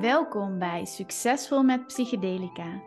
[0.00, 2.82] Welkom bij Succesvol met Psychedelica.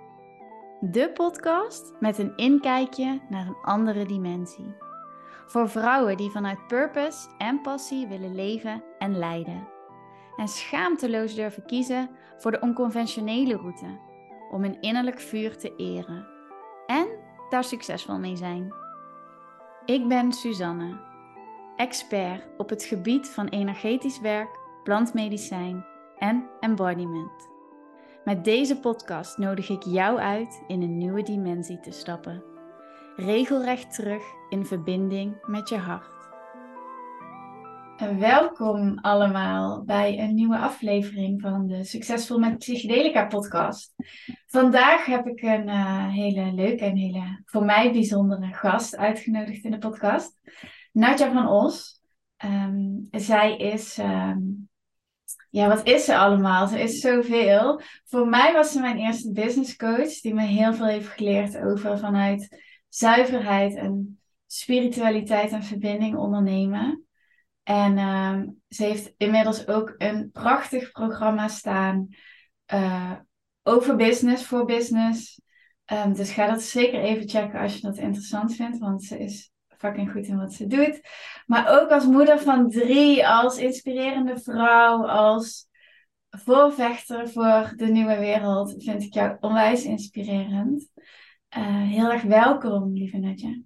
[0.80, 4.76] De podcast met een inkijkje naar een andere dimensie.
[5.48, 9.68] Voor vrouwen die vanuit purpose en passie willen leven en leiden.
[10.38, 14.00] En schaamteloos durven kiezen voor de onconventionele route
[14.52, 16.28] om hun innerlijk vuur te eren.
[16.88, 17.08] En
[17.50, 18.74] daar succesvol mee zijn.
[19.86, 21.00] Ik ben Suzanne,
[21.76, 25.92] expert op het gebied van energetisch werk, plantmedicijn
[26.24, 27.50] en embodiment.
[28.24, 32.44] Met deze podcast nodig ik jou uit in een nieuwe dimensie te stappen.
[33.16, 36.12] Regelrecht terug in verbinding met je hart.
[38.20, 43.94] Welkom allemaal bij een nieuwe aflevering van de Succesvol met Psychedelica podcast.
[44.48, 49.72] Vandaag heb ik een uh, hele leuke en hele voor mij bijzondere gast uitgenodigd in
[49.72, 50.40] de podcast.
[50.92, 52.02] Nadja van Os.
[52.46, 54.72] Um, zij is um,
[55.50, 56.68] ja, wat is ze allemaal?
[56.68, 57.82] Ze is zoveel.
[58.06, 62.00] Voor mij was ze mijn eerste business coach, die me heel veel heeft geleerd over
[62.00, 67.06] vanuit zuiverheid en spiritualiteit en verbinding ondernemen.
[67.64, 72.08] En uh, ze heeft inmiddels ook een prachtig programma staan
[72.74, 73.12] uh,
[73.64, 75.42] over business, voor business.
[75.92, 79.53] Um, dus ga dat zeker even checken als je dat interessant vindt, want ze is
[79.84, 81.02] fucking goed in wat ze doet.
[81.46, 85.68] Maar ook als moeder van drie, als inspirerende vrouw, als
[86.30, 90.90] voorvechter voor de nieuwe wereld, vind ik jou onwijs inspirerend.
[91.58, 93.64] Uh, heel erg welkom, lieve Natje.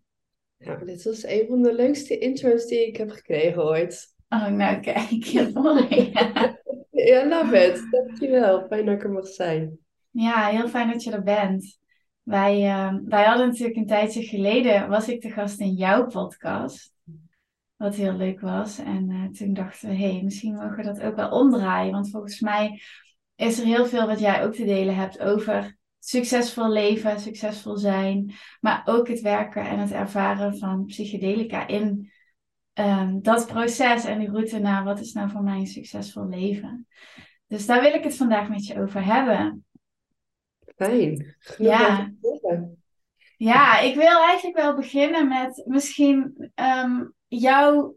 [0.57, 4.15] Ja, dit was een van de leukste intro's die ik heb gekregen ooit.
[4.29, 6.11] Oh, nou kijk, mooi.
[7.09, 7.87] ja, love it.
[7.91, 8.65] Dankjewel.
[8.67, 9.77] Fijn dat ik er mag zijn.
[10.11, 11.79] Ja, heel fijn dat je er bent.
[12.27, 16.93] Wij, uh, wij hadden natuurlijk een tijdje geleden, was ik de gast in jouw podcast.
[17.75, 18.77] Wat heel leuk was.
[18.77, 21.91] En uh, toen dachten we, hé, hey, misschien mogen we dat ook wel omdraaien.
[21.91, 22.81] Want volgens mij
[23.35, 28.33] is er heel veel wat jij ook te delen hebt over succesvol leven, succesvol zijn.
[28.59, 32.11] Maar ook het werken en het ervaren van psychedelica in
[32.73, 36.87] um, dat proces en die route naar wat is nou voor mij een succesvol leven.
[37.47, 39.65] Dus daar wil ik het vandaag met je over hebben.
[40.77, 41.35] Fijn.
[41.57, 42.13] ja.
[43.37, 47.95] ja, ik wil eigenlijk wel beginnen met misschien um, jouw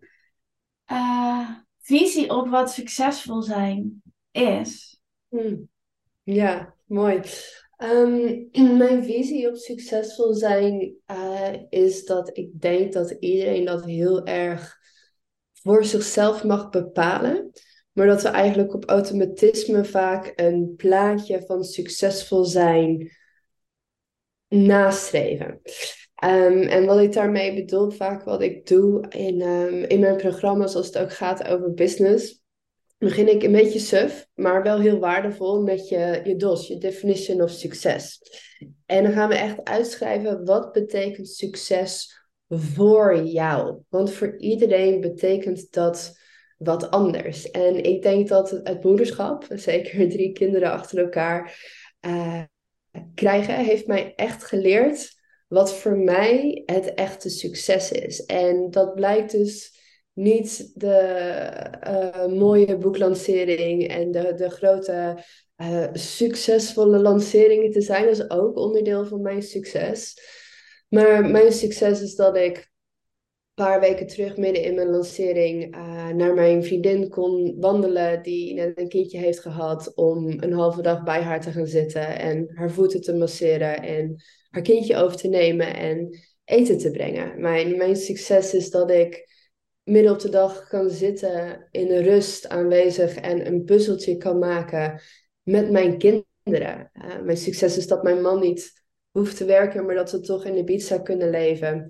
[0.93, 5.01] uh, visie op wat succesvol zijn is.
[5.29, 5.69] Hmm.
[6.23, 7.23] Ja, mooi.
[7.79, 8.49] Um,
[8.79, 14.79] mijn visie op succesvol zijn uh, is dat ik denk dat iedereen dat heel erg
[15.53, 17.51] voor zichzelf mag bepalen.
[17.93, 23.11] Maar dat we eigenlijk op automatisme vaak een plaatje van succesvol zijn
[24.49, 25.61] nastreven.
[26.25, 30.75] Um, en wat ik daarmee bedoel, vaak wat ik doe in, um, in mijn programma's
[30.75, 32.43] als het ook gaat over business,
[32.99, 37.43] begin ik een beetje suf, maar wel heel waardevol met je, je DOS, je definition
[37.43, 38.19] of success.
[38.87, 42.19] En dan gaan we echt uitschrijven wat betekent succes
[42.49, 43.83] voor jou.
[43.89, 46.20] Want voor iedereen betekent dat
[46.63, 47.51] wat anders.
[47.51, 51.59] En ik denk dat het moederschap, zeker drie kinderen achter elkaar
[52.07, 52.43] uh,
[53.15, 58.25] krijgen, heeft mij echt geleerd wat voor mij het echte succes is.
[58.25, 59.79] En dat blijkt dus
[60.13, 61.31] niet de
[61.87, 65.25] uh, mooie boeklancering en de, de grote
[65.57, 68.05] uh, succesvolle lanceringen te zijn.
[68.05, 70.15] Dat is ook onderdeel van mijn succes.
[70.89, 72.70] Maar mijn succes is dat ik
[73.65, 78.79] paar weken terug, midden in mijn lancering, uh, naar mijn vriendin kon wandelen, die net
[78.79, 82.71] een kindje heeft gehad, om een halve dag bij haar te gaan zitten en haar
[82.71, 87.41] voeten te masseren en haar kindje over te nemen en eten te brengen.
[87.41, 89.29] Mijn, mijn succes is dat ik
[89.83, 95.01] midden op de dag kan zitten in de rust aanwezig en een puzzeltje kan maken
[95.43, 96.91] met mijn kinderen.
[96.93, 98.73] Uh, mijn succes is dat mijn man niet
[99.11, 101.89] hoeft te werken, maar dat we toch in de pizza kunnen leven.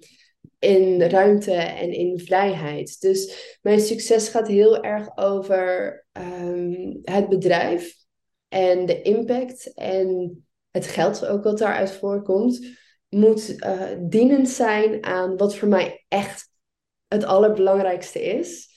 [0.60, 3.00] In ruimte en in vrijheid.
[3.00, 7.94] Dus mijn succes gaat heel erg over um, het bedrijf
[8.48, 10.38] en de impact en
[10.70, 12.78] het geld ook wat daaruit voorkomt.
[13.08, 16.50] Moet uh, dienend zijn aan wat voor mij echt
[17.08, 18.68] het allerbelangrijkste is.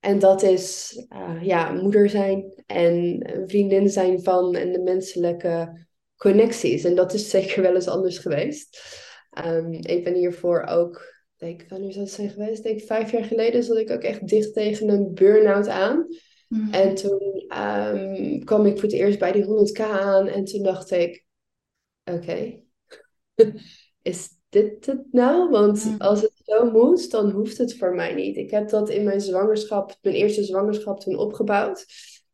[0.00, 6.84] En dat is uh, ja, moeder zijn en vriendin zijn van en de menselijke connecties.
[6.84, 8.82] En dat is zeker wel eens anders geweest.
[9.46, 11.11] Um, ik ben hiervoor ook,
[11.42, 12.62] denk wanneer zou het zijn geweest?
[12.62, 16.06] Denk vijf jaar geleden zat ik ook echt dicht tegen een burn-out aan.
[16.48, 16.72] Mm.
[16.72, 20.90] En toen um, kwam ik voor het eerst bij die 100k aan en toen dacht
[20.90, 21.24] ik,
[22.04, 22.64] oké, okay.
[24.02, 25.50] is dit het nou?
[25.50, 25.94] Want mm.
[25.98, 28.36] als het zo moet, dan hoeft het voor mij niet.
[28.36, 31.80] Ik heb dat in mijn zwangerschap, mijn eerste zwangerschap toen opgebouwd.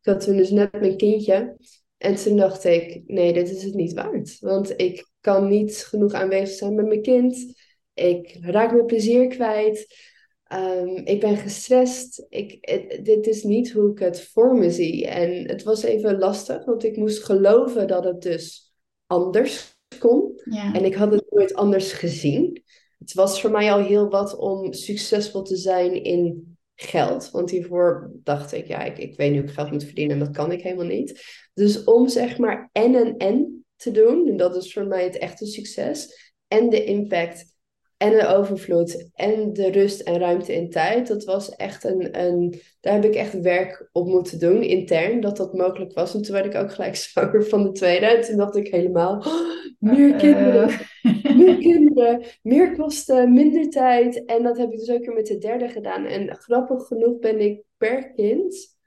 [0.01, 1.57] Ik had toen dus net mijn kindje.
[1.97, 4.39] En toen dacht ik, nee, dit is het niet waard.
[4.39, 7.58] Want ik kan niet genoeg aanwezig zijn met mijn kind.
[7.99, 9.95] Ik raak mijn plezier kwijt.
[10.43, 12.25] Ehm, ik ben gestrest.
[12.29, 12.67] Ik,
[13.03, 15.07] dit is niet hoe ik het voor me zie.
[15.07, 18.73] En het was even lastig, want ik moest geloven dat het dus
[19.07, 20.41] anders kon.
[20.43, 20.73] Ja.
[20.73, 22.63] En ik had het nooit anders gezien.
[22.99, 27.31] Het was voor mij al heel wat om succesvol te zijn in geld.
[27.31, 30.23] Want hiervoor dacht ik, ja, ik, ik weet nu hoe ik geld moet verdienen en
[30.25, 31.23] dat kan ik helemaal niet.
[31.53, 35.17] Dus om zeg maar en en en te doen, en dat is voor mij het
[35.17, 37.57] echte succes, en de impact
[37.99, 41.07] en de overvloed en de rust en ruimte in tijd.
[41.07, 42.61] Dat was echt een, een.
[42.81, 46.13] Daar heb ik echt werk op moeten doen, intern, dat dat mogelijk was.
[46.13, 48.05] En toen werd ik ook gelijk zwanger van de tweede.
[48.05, 50.69] En toen dacht ik helemaal: oh, meer kinderen,
[51.37, 54.25] meer kinderen, meer kosten, minder tijd.
[54.25, 56.05] En dat heb ik dus ook weer met de derde gedaan.
[56.05, 58.77] En grappig genoeg ben ik per kind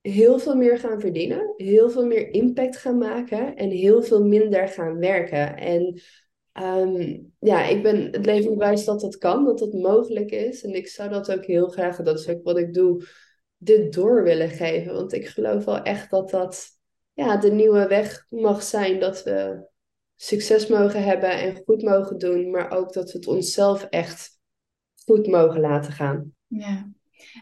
[0.00, 4.68] heel veel meer gaan verdienen, heel veel meer impact gaan maken en heel veel minder
[4.68, 5.56] gaan werken.
[5.56, 6.00] En
[6.56, 10.64] Ehm, ja, ik ben het leven bewijs dat dat kan, dat dat mogelijk is.
[10.64, 13.06] En ik zou dat ook heel graag, dat is ook wat ik doe,
[13.56, 14.94] dit door willen geven.
[14.94, 16.66] Want ik geloof wel echt dat dat
[17.12, 19.00] ja, de nieuwe weg mag zijn.
[19.00, 19.66] Dat we
[20.14, 22.50] succes mogen hebben en goed mogen doen.
[22.50, 24.38] Maar ook dat we het onszelf echt
[25.04, 26.32] goed mogen laten gaan.
[26.46, 26.90] Ja.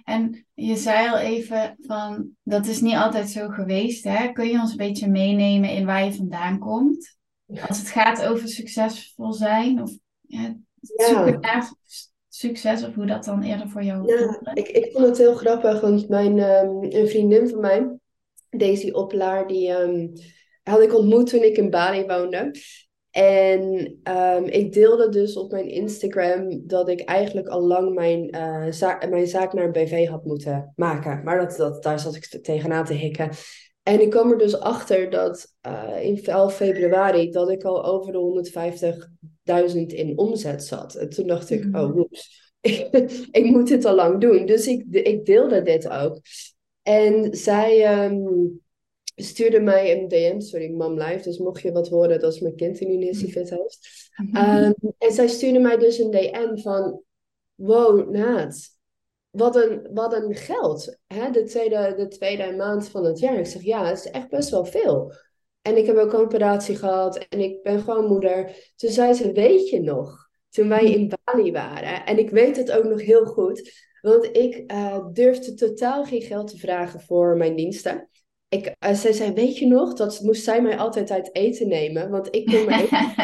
[0.05, 4.05] En je zei al even van, dat is niet altijd zo geweest.
[4.05, 4.33] Hè?
[4.33, 7.23] Kun je ons een beetje meenemen in waar je vandaan komt?
[7.69, 11.73] Als het gaat over succesvol zijn of ja, zoeken naar
[12.29, 15.81] succes of hoe dat dan eerder voor jou Ja, ik, ik vond het heel grappig,
[15.81, 17.99] want mijn, um, een vriendin van mij,
[18.51, 20.13] Daisy Oplaar, die um,
[20.63, 22.55] had ik ontmoet toen ik in Bali woonde.
[23.11, 23.63] En
[24.09, 29.11] um, ik deelde dus op mijn Instagram dat ik eigenlijk al lang mijn, uh, zaak,
[29.11, 31.23] mijn zaak naar een BV had moeten maken.
[31.25, 33.31] Maar dat, dat, daar zat ik tegenaan te hikken.
[33.85, 38.13] En ik kwam er dus achter dat uh, in 11 februari dat ik al over
[38.13, 38.51] de
[39.73, 40.95] 150.000 in omzet zat.
[40.95, 42.53] En toen dacht ik, oh woeps,
[43.41, 44.47] ik moet dit al lang doen.
[44.47, 46.21] Dus ik, ik deelde dit ook.
[46.83, 48.61] En zij um,
[49.17, 51.23] stuurde mij een DM, sorry, Mom Live.
[51.23, 54.11] Dus mocht je wat horen, dat is mijn kind die nu Fit heeft.
[54.37, 57.03] Um, en zij stuurde mij dus een DM van,
[57.55, 58.71] wow, Naat,
[59.35, 60.99] wat een, wat een geld.
[61.07, 61.31] Hè?
[61.31, 63.39] De, tweede, de tweede maand van het jaar.
[63.39, 65.13] Ik zeg, ja, het is echt best wel veel.
[65.63, 68.57] En ik heb ook een operatie gehad en ik ben gewoon moeder.
[68.77, 72.07] Toen zei ze, weet je nog, toen wij in Bali waren.
[72.07, 73.73] En ik weet het ook nog heel goed.
[74.01, 78.09] Want ik uh, durfde totaal geen geld te vragen voor mijn diensten.
[78.55, 82.11] Ik, uh, zij zei, weet je nog, dat moest zij mij altijd uit eten nemen.
[82.11, 83.15] Want ik kon mijn eten,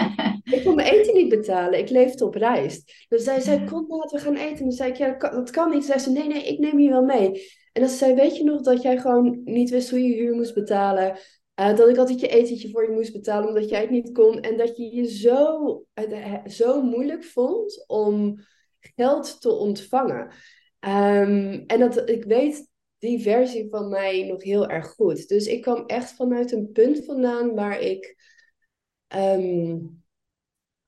[0.56, 1.78] ik kon mijn eten niet betalen.
[1.78, 3.04] Ik leefde op reis.
[3.08, 4.56] Dus zij zei, kom laten we gaan eten.
[4.56, 5.84] En dan zei ik, ja, dat kan, niet.
[5.84, 7.48] Zij zei, nee, nee, ik neem je wel mee.
[7.72, 10.54] En dan zei weet je nog dat jij gewoon niet wist hoe je huur moest
[10.54, 11.18] betalen.
[11.60, 14.40] Uh, dat ik altijd je etentje voor je moest betalen omdat jij het niet kon.
[14.40, 18.40] En dat je je zo, uh, zo moeilijk vond om
[18.80, 20.32] geld te ontvangen.
[20.80, 22.69] Um, en dat ik weet
[23.00, 25.28] die versie van mij nog heel erg goed.
[25.28, 28.16] Dus ik kwam echt vanuit een punt vandaan waar ik
[29.16, 30.02] um,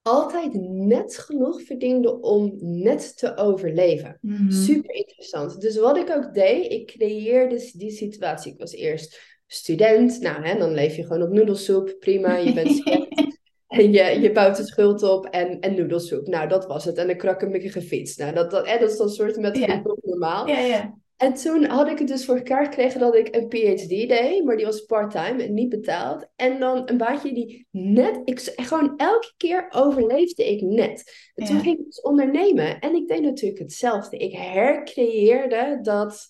[0.02, 4.18] altijd net genoeg verdiende om net te overleven.
[4.20, 4.50] Mhm.
[4.50, 5.60] Super interessant.
[5.60, 8.52] Dus wat ik ook deed, ik creëerde die situatie.
[8.52, 10.20] Ik was eerst student.
[10.20, 11.96] Nou, hè, dan leef je gewoon op noedelsoep.
[11.98, 13.40] Prima, je bent student.
[13.66, 16.26] En je, je bouwt de schuld op en, en noedelsoep.
[16.26, 16.96] Nou, dat was het.
[16.96, 18.16] En een krakkemikkige fiets.
[18.16, 19.82] Nou, dat, dat, hè, dat is dan soort met Ja.
[20.02, 20.46] normaal.
[20.46, 21.00] Ja, ja.
[21.22, 24.56] En toen had ik het dus voor elkaar gekregen dat ik een PhD deed, maar
[24.56, 26.26] die was part-time en niet betaald.
[26.36, 31.30] En dan een baantje die net, ik, gewoon elke keer overleefde ik net.
[31.34, 31.62] En toen Ja.
[31.62, 34.16] ging ik dus ondernemen en ik deed natuurlijk hetzelfde.
[34.16, 36.26] Ik hercreëerde dat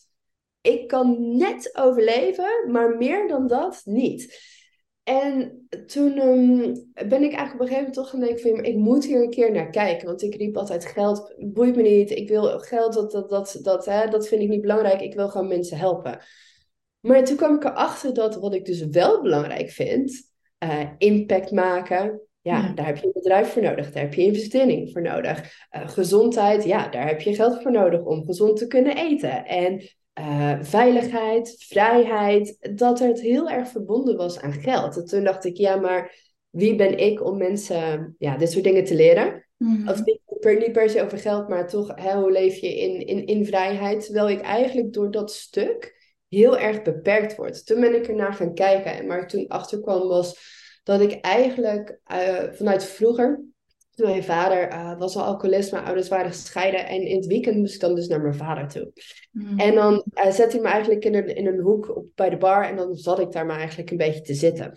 [0.61, 4.51] ik kan net overleven, maar meer dan dat niet.
[5.03, 6.75] En toen ehm,
[7.09, 9.31] ben ik eigenlijk op een gegeven moment toch gaan denken van, ik moet hier een
[9.31, 10.07] keer naar kijken.
[10.07, 12.11] Want ik riep altijd, geld boeit me niet.
[12.11, 15.01] Ik wil geld, dat, dat, dat, dat, hè, dat vind ik niet belangrijk.
[15.01, 16.19] Ik wil gewoon mensen helpen.
[17.01, 22.21] Maar toen kwam ik erachter dat wat ik dus wel belangrijk vind, eh, impact maken.
[22.41, 22.73] Ja, Ja.
[22.75, 23.93] daar heb je een bedrijf voor nodig.
[23.93, 25.67] Daar heb je investering voor nodig.
[25.71, 29.45] Eh, gezondheid, ja, daar heb je geld voor nodig om gezond te kunnen eten.
[29.47, 34.97] En eh, veiligheid, vrijheid, dat het heel erg verbonden was aan geld.
[34.97, 38.85] En toen dacht ik, ja, maar wie ben ik om mensen ja, dit soort dingen
[38.85, 39.47] te leren?
[39.57, 39.89] Mhm.
[39.89, 43.07] Of niet per, niet per se over geld, maar toch, hè, hoe leef je in,
[43.07, 44.05] in, in vrijheid?
[44.05, 47.67] Terwijl ik eigenlijk door dat stuk heel erg beperkt word.
[47.67, 48.93] Toen ben ik ernaar gaan kijken.
[48.93, 53.45] En waar ik toen achter kwam was dat ik eigenlijk eh, vanuit vroeger,
[54.03, 56.87] Mijn vader uh, was al alcoholist, mijn ouders waren gescheiden.
[56.87, 58.93] En in het weekend moest ik dan dus naar mijn vader toe.
[59.31, 59.59] Mm.
[59.59, 62.37] En dan uh, zette hij me eigenlijk in een, in een hoek op, bij de
[62.37, 62.65] bar.
[62.65, 64.73] En dan zat ik daar maar eigenlijk een beetje te zitten.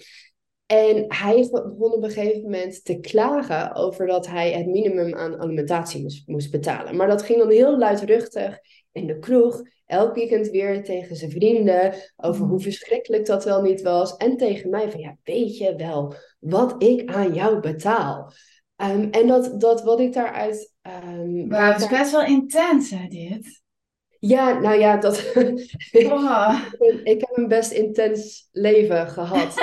[0.65, 5.39] En hij begon op een gegeven moment te klagen over dat hij het minimum aan
[5.39, 6.95] alimentatie moest, moest betalen.
[6.95, 8.59] Maar dat ging dan heel luidruchtig
[8.91, 9.61] in de kroeg.
[9.85, 12.49] Elk weekend weer tegen zijn vrienden over mm.
[12.49, 14.17] hoe verschrikkelijk dat wel niet was.
[14.17, 18.33] En tegen mij van ja, weet je wel wat ik aan jou betaal?
[18.77, 20.73] Um, en dat, dat wat ik daaruit.
[20.81, 23.63] Um, Wauw, het is best wel intens, hè, dit?
[24.19, 25.17] Ja, nou ja, dat.
[27.03, 29.61] ik heb een best intens leven gehad.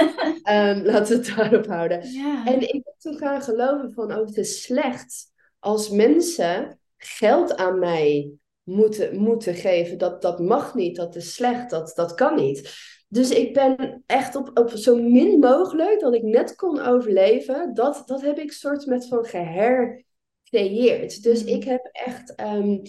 [0.51, 2.01] um, laten we het daarop houden.
[2.45, 7.79] En ik ben toen gaan geloven van, oh, het is slecht als mensen geld aan
[7.79, 8.31] mij
[8.63, 9.99] moeten, moeten geven.
[9.99, 12.75] Dat, dat mag niet, dat is slecht, dat, dat kan niet.
[13.13, 17.75] Dus ik ben echt op, op zo min mogelijk dat ik net kon overleven.
[17.75, 21.23] Dat, dat heb ik soort met van gehercreëerd.
[21.23, 21.49] Dus mm.
[21.49, 22.83] ik heb echt um,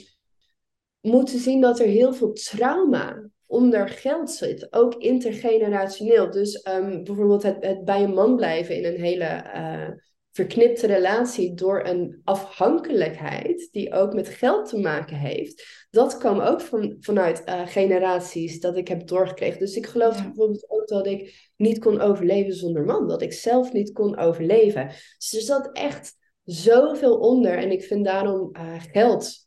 [0.99, 4.73] moeten zien dat er heel veel trauma onder geld zit.
[4.73, 6.31] Ook intergenerationeel.
[6.31, 9.89] Dus um, bijvoorbeeld het, het, bij een man blijven in een hele uh,
[10.33, 15.87] verknipte relatie door een afhankelijkheid die ook met geld te maken heeft.
[15.89, 19.59] Dat kwam ook van, vanuit uh, generaties dat ik heb doorgekregen.
[19.59, 23.07] Dus ik geloof bijvoorbeeld ook dat ik niet kon overleven zonder man.
[23.07, 24.87] Dat ik zelf niet kon overleven.
[25.17, 27.57] Dus er zat echt zoveel onder.
[27.57, 29.43] En ik vind daarom uh, geld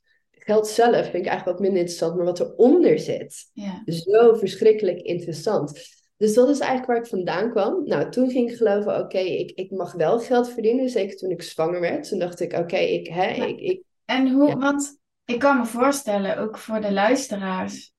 [0.47, 3.83] geld zelf vind ik eigenlijk wat minder interessant, maar wat eronder zit, ja.
[3.87, 5.73] zo verschrikkelijk interessant.
[6.17, 7.83] Dus dat is eigenlijk waar ik vandaan kwam.
[7.85, 10.89] Nou, toen ging ik geloven, oké, ik, ik mag wel geld verdienen.
[10.89, 12.09] Zeker toen ik zwanger werd.
[12.09, 13.83] Toen dacht ik, oké, ik, hè, ik, ik...
[14.05, 17.93] En hoe, want ik kan me voorstellen, ook voor de luisteraars,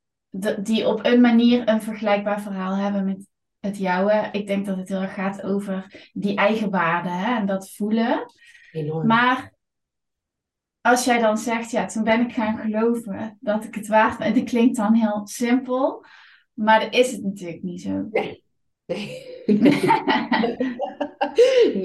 [0.60, 3.28] die op een manier een vergelijkbaar verhaal hebben met
[3.60, 4.30] het jouwe.
[4.32, 8.26] Ik denk dat het heel erg gaat over die eigen waarde hè, en dat voelen.
[8.72, 9.08] Enorm.
[9.08, 9.54] Maar
[10.82, 14.28] als jij dan zegt, ja, toen ben ik gaan geloven dat ik het waard ben.
[14.28, 16.06] En dat klinkt dan heel simpel,
[16.58, 18.08] maar dat is het natuurlijk niet zo.
[18.12, 18.44] Nee.
[18.86, 19.26] Nee.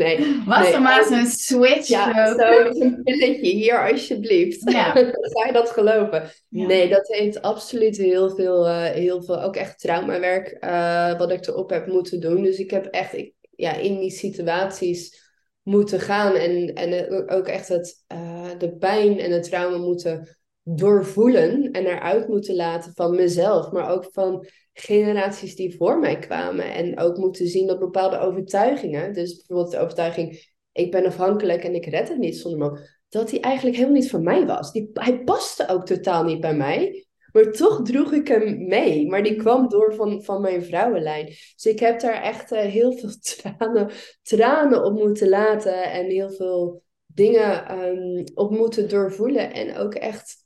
[0.02, 0.42] nee.
[0.46, 1.86] Was er maar zo'n switch?
[1.88, 4.70] Ja, zo'n pilletje hier alsjeblieft.
[4.70, 4.94] Ja.
[5.32, 6.30] Zou je dat geloven?
[6.48, 11.46] Nee, dat heeft absoluut heel veel, uh, heel veel ook echt traumawerk uh, wat ik
[11.46, 12.42] erop heb moeten doen.
[12.42, 15.30] Dus ik heb echt ik, ja, in die situaties
[15.62, 21.70] moeten gaan en, en ook echt het, uh, de pijn en het trauma moeten doorvoelen
[21.70, 26.74] en eruit moeten laten van mezelf, maar ook van generaties die voor mij kwamen.
[26.74, 31.74] En ook moeten zien dat bepaalde overtuigingen, dus bijvoorbeeld de overtuiging, ik ben afhankelijk en
[31.74, 34.72] ik red het niet zonder man, dat die eigenlijk helemaal niet van mij was.
[34.72, 37.06] Die, hij paste ook totaal niet bij mij.
[37.32, 39.06] Maar toch droeg ik hem mee.
[39.06, 41.26] Maar die kwam door van, van mijn vrouwenlijn.
[41.26, 43.90] Dus ik heb daar echt uh, heel veel tranen,
[44.22, 45.90] tranen op moeten laten.
[45.90, 49.52] En heel veel dingen um, op moeten doorvoelen.
[49.52, 50.41] En ook echt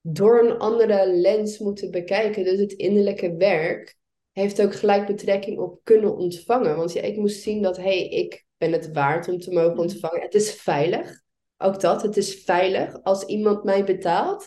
[0.00, 2.44] door een andere lens moeten bekijken.
[2.44, 3.96] Dus het innerlijke werk
[4.32, 6.76] heeft ook gelijk betrekking op kunnen ontvangen.
[6.76, 9.72] Want ja, ik moest zien dat, hé, hey, ik ben het waard om te mogen
[9.72, 9.78] mm.
[9.78, 10.20] ontvangen.
[10.20, 11.20] Het is veilig.
[11.56, 14.46] Ook dat, het is veilig als iemand mij betaalt.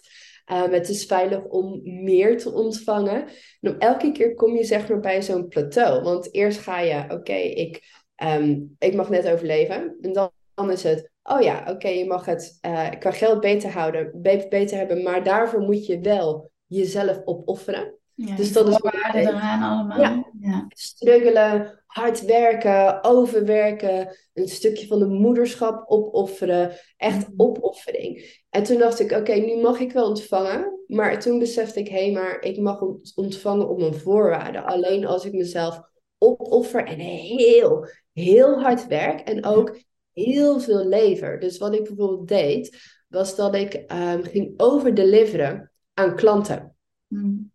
[0.52, 3.28] Um, het is veilig om meer te ontvangen.
[3.62, 6.04] En elke keer kom je zeg maar bij zo'n plateau.
[6.04, 7.82] Want eerst ga je, oké, ik,
[8.24, 9.98] um, ik mag net overleven.
[10.02, 13.72] En dan, dan is het, oh ja, oké, je mag het uh, qua geld beter
[13.72, 15.04] houden, beter hebben.
[15.04, 18.00] Maar daarvoor moet je wel jezelf opofferen.
[18.16, 18.80] Ja, dus dat is
[19.14, 20.02] eraan allemaal.
[20.02, 20.32] Ja.
[20.40, 20.66] ja.
[20.70, 26.72] Struggelen, hard werken, overwerken, een stukje van de moederschap opofferen.
[26.98, 27.42] Echt mhm.
[27.42, 28.40] opoffering.
[28.50, 30.80] En toen dacht ik, oké, nu mag ik wel ontvangen.
[30.88, 32.82] Maar toen besefte ik, hé, hey, maar ik mag
[33.16, 34.66] ontvangen op mijn voorwaarden.
[34.66, 35.82] Alleen als ik mezelf
[36.18, 39.20] opoffer en heel, heel hard werk.
[39.20, 39.78] En ook
[40.14, 41.40] heel veel lever.
[41.40, 42.78] Dus wat ik bijvoorbeeld deed,
[43.08, 46.76] was dat ik um, ging overdeliveren aan klanten.
[47.08, 47.52] Mm.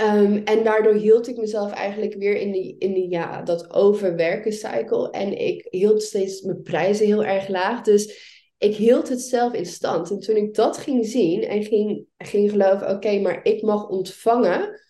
[0.00, 4.52] Um, en daardoor hield ik mezelf eigenlijk weer in die, in die ja, dat overwerken
[4.52, 5.10] cycle.
[5.10, 7.82] En ik hield steeds mijn prijzen heel erg laag.
[7.82, 8.26] Dus
[8.58, 10.10] ik hield het zelf in stand.
[10.10, 14.80] En toen ik dat ging zien en ging, ging geloven, oké, maar ik mag ontvangen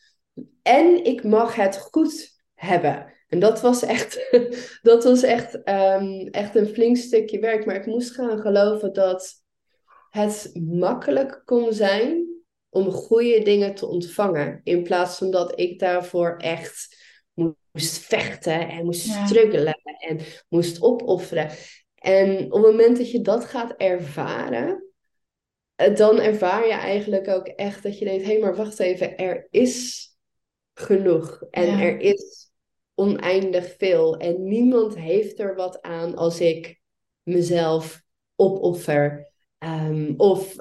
[0.62, 3.12] en ik mag het goed hebben.
[3.28, 4.28] En dat was echt,
[4.82, 7.66] dat was echt, um, echt een flink stukje werk.
[7.66, 9.42] Maar ik moest gaan geloven dat
[10.10, 12.26] het makkelijk kon zijn
[12.68, 14.60] om goede dingen te ontvangen.
[14.64, 16.96] In plaats van dat ik daarvoor echt
[17.34, 21.50] moest vechten en moest struggelen en moest opofferen.
[21.94, 24.92] En op het moment dat je dat gaat ervaren,
[25.74, 29.16] eh, dan ervaar je eigenlijk ook echt dat je denkt: hé, hey, maar wacht even,
[29.16, 30.06] er is
[30.74, 32.37] genoeg en er is
[32.98, 34.16] oneindig veel.
[34.16, 36.80] En niemand heeft er wat aan als ik
[37.22, 38.02] mezelf
[38.36, 39.32] opoffer.
[39.58, 40.54] Um, of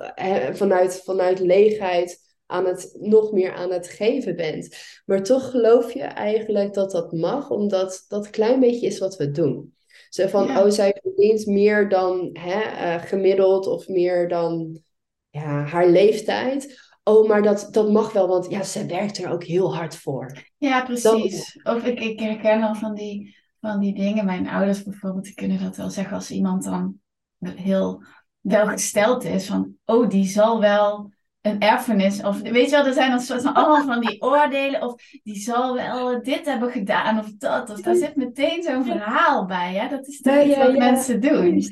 [0.51, 4.77] vanuit, vanuit leegheid aan het, nog meer aan het geven bent.
[5.06, 9.32] Maar toch geloof je eigenlijk dat dat mag, omdat dat klein beetje is wat we
[9.32, 9.75] doen.
[10.10, 14.82] Zo van, oh, zij verdient meer dan hè, uh, gemiddeld of meer dan
[15.29, 16.87] ja, haar leeftijd.
[17.07, 20.43] Oh, maar dat, dat mag wel, want ja, ze werkt er ook heel hard voor.
[20.57, 21.59] Ja, precies.
[21.63, 24.25] Of ik, ik herken al van die, van die dingen.
[24.25, 26.99] Mijn ouders bijvoorbeeld, die kunnen dat wel zeggen als iemand dan
[27.39, 28.03] heel
[28.39, 29.47] welgesteld is.
[29.47, 31.11] Van, oh, die zal wel
[31.41, 32.23] een erfenis.
[32.23, 34.81] Of weet je wel, er zijn een soort van allemaal van die oordelen.
[34.81, 37.69] Of die zal wel dit hebben gedaan of dat.
[37.69, 39.73] Of daar zit meteen zo'n verhaal bij.
[39.73, 39.89] Hè?
[39.89, 41.63] Dat is toch ja, wat mensen doen.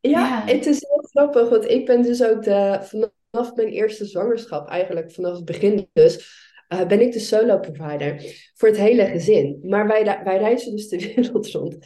[0.00, 1.48] Ja, het is heel grappig.
[1.48, 2.80] Want ik ben dus ook de,
[3.36, 6.44] vanaf mijn eerste zwangerschap, eigenlijk vanaf het begin dus.
[6.68, 8.22] Uh, ben ik de solo provider
[8.54, 9.58] voor het hele gezin.
[9.62, 11.76] Maar wij, wij reizen dus de wereld rond.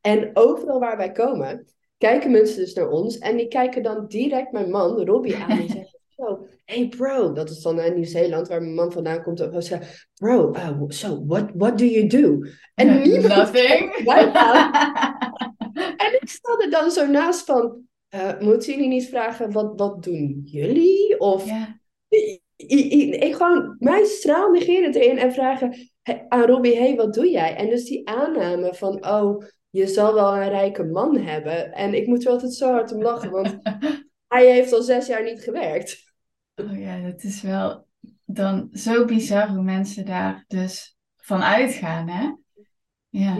[0.00, 1.66] En overal waar wij komen,
[1.98, 3.18] kijken mensen dus naar ons.
[3.18, 5.50] En die kijken dan direct mijn man, Robbie, aan.
[5.50, 9.42] En zeggen: zo, hey bro, dat is dan in Nieuw-Zeeland waar mijn man vandaan komt.
[9.42, 12.38] Ook zeggen, bro, uh, so what, what do you do?
[12.74, 13.94] En niemand Nothing.
[15.96, 20.02] en ik sta er dan zo naast van, uh, moeten jullie niet vragen, wat, wat
[20.02, 21.20] doen jullie?
[21.20, 21.50] Of
[22.56, 25.90] ik, gewoon mijn straal negeren erin en vragen
[26.28, 27.56] aan Robbie, hey, wat doe jij?
[27.56, 31.72] En dus die aanname van, oh, je zal wel een rijke man hebben.
[31.72, 33.58] En ik moet er altijd zo hard om lachen, want
[34.34, 36.12] hij heeft al zes jaar niet gewerkt.
[36.54, 37.86] Oh ja, dat is wel
[38.24, 42.30] dan zo bizar hoe mensen daar dus van uitgaan, hè?
[43.08, 43.36] Ja.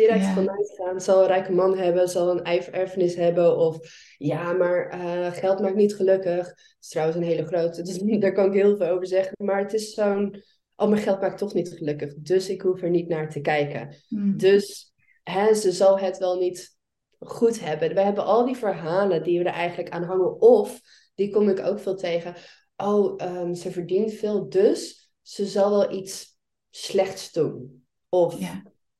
[0.00, 0.34] Direct ja.
[0.34, 1.00] van uitgaan.
[1.00, 3.56] Zal een rijke man hebben, zal een erfenis hebben.
[3.56, 3.78] Of
[4.18, 6.46] ja, maar uh, geld maakt niet gelukkig.
[6.46, 9.34] Dat is trouwens een hele grote, dus daar kan ik heel veel over zeggen.
[9.44, 10.42] Maar het is zo'n,
[10.76, 12.14] oh, maar geld maakt toch niet gelukkig.
[12.14, 13.96] Dus ik hoef er niet naar te kijken.
[14.08, 14.36] Hmm.
[14.36, 14.92] Dus
[15.22, 16.78] hè, ze zal het wel niet
[17.18, 17.94] goed hebben.
[17.94, 20.40] We hebben al die verhalen die we er eigenlijk aan hangen.
[20.40, 20.80] Of
[21.14, 22.34] die kom ik ook veel tegen.
[22.76, 26.38] Oh, ehm, ze verdient veel, dus ze zal wel iets
[26.70, 27.84] slechts doen.
[28.08, 28.38] Of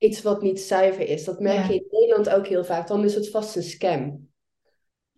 [0.00, 1.24] iets wat niet zuiver is.
[1.24, 2.86] Dat merk je in Nederland ook heel vaak.
[2.86, 4.28] Dan is het vast een scam.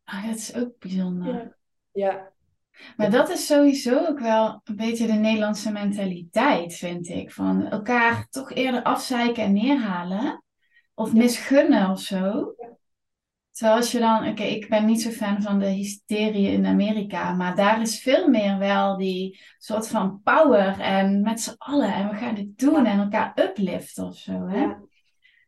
[0.05, 1.35] Ah, dat is ook bijzonder.
[1.35, 1.55] Ja.
[1.93, 2.33] ja.
[2.97, 7.33] Maar dat is sowieso ook wel een beetje de Nederlandse mentaliteit, vind ik.
[7.33, 10.45] Van elkaar toch eerder afzeiken en neerhalen.
[10.95, 12.55] Of misgunnen of zo.
[13.53, 17.33] Terwijl als je dan, oké, ik ben niet zo fan van de hysterie in Amerika,
[17.33, 22.09] maar daar is veel meer wel die soort van power en met z'n allen en
[22.09, 24.61] we gaan dit doen en elkaar upliften of zo, hè?
[24.61, 24.83] Ja.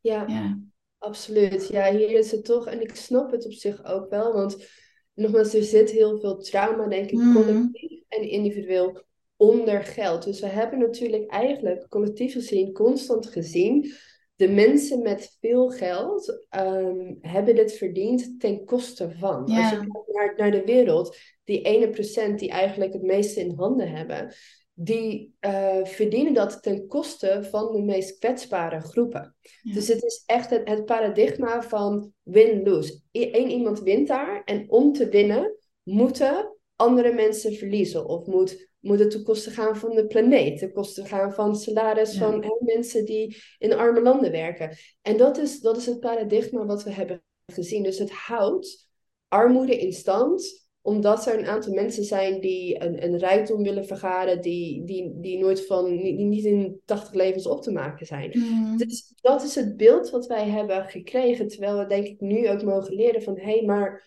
[0.00, 0.24] ja.
[0.26, 0.58] ja,
[0.98, 1.68] absoluut.
[1.68, 4.68] Ja, hier is het toch, en ik snap het op zich ook wel, want
[5.14, 7.32] nogmaals, er zit heel veel trauma, denk ik, mhm.
[7.32, 9.02] collectief en individueel
[9.36, 10.24] onder geld.
[10.24, 13.92] Dus we hebben natuurlijk eigenlijk collectief gezien, constant gezien
[14.36, 19.40] de mensen met veel geld um, hebben dit verdiend ten koste van.
[19.40, 23.54] Als je kijkt naar, naar de wereld, die ene procent die eigenlijk het meeste in
[23.56, 24.34] handen hebben,
[24.72, 29.36] die uh, verdienen dat ten koste van de meest kwetsbare groepen.
[29.62, 33.00] Dus het is echt het, het paradigma van win-lose.
[33.12, 38.98] Eén iemand wint daar en om te winnen moeten andere mensen verliezen of moet moet
[38.98, 43.04] het ten koste gaan van de planeet, ten koste gaan van salaris van hè, mensen
[43.04, 44.76] die in arme landen werken.
[45.02, 47.82] En dat is, dat is het paradigma wat we hebben gezien.
[47.82, 48.88] Dus het houdt
[49.28, 54.40] armoede in stand omdat er een aantal mensen zijn die een, een rijkdom willen vergaren,
[54.40, 58.30] die, die, die nooit van, die niet in 80 levens op te maken zijn.
[58.34, 58.76] Mm.
[58.76, 62.62] Dus dat is het beeld wat wij hebben gekregen, terwijl we denk ik nu ook
[62.62, 64.06] mogen leren van, hé, hey, maar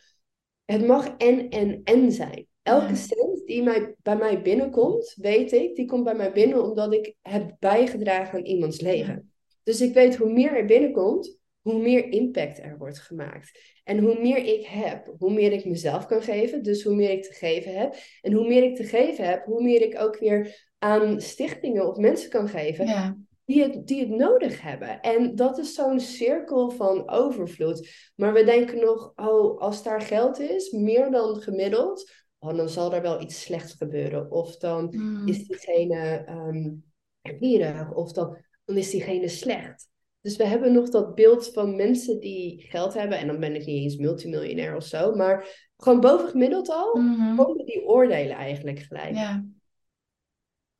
[0.66, 2.48] het mag en, en, en zijn.
[2.68, 6.94] Elke cent die mij, bij mij binnenkomt, weet ik, die komt bij mij binnen omdat
[6.94, 9.32] ik heb bijgedragen aan iemands leven.
[9.64, 13.60] Dus ik weet hoe meer er binnenkomt, hoe meer impact er wordt gemaakt.
[13.84, 16.64] En hoe meer ik heb, hoe meer ik mezelf kan geven.
[16.64, 17.96] Dus hoe meer ik te geven heb.
[18.22, 21.98] En hoe meer ik te geven heb, hoe meer ik ook weer aan stichtingen of
[21.98, 22.88] mensen kan geven.
[22.88, 23.18] Ja.
[23.46, 25.02] Die het, die het nodig hebben.
[25.02, 27.90] En dat is zo'n cirkel van overvloed.
[28.16, 32.12] Maar we denken nog, oh, als daar geld is, meer dan gemiddeld,
[32.48, 34.32] oh, dan zal er wel iets slechts gebeuren.
[34.32, 35.28] Of dan hmm.
[35.28, 36.84] is diegene um,
[37.22, 39.90] gierig, of dan, dan is diegene slecht.
[40.22, 43.66] Dus we hebben nog dat beeld van mensen die geld hebben, en dan ben ik
[43.66, 49.16] niet eens multimiljonair of zo, maar gewoon bovengemiddeld al, mm komen die oordelen eigenlijk gelijk.
[49.16, 49.46] Ja.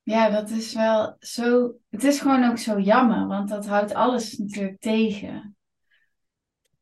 [0.03, 1.77] ja, dat is wel zo.
[1.89, 5.56] Het is gewoon ook zo jammer, want dat houdt alles natuurlijk tegen.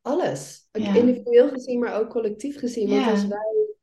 [0.01, 0.67] Alles.
[0.71, 2.89] Individueel gezien, maar ook collectief gezien.
[2.89, 3.74] Want als wij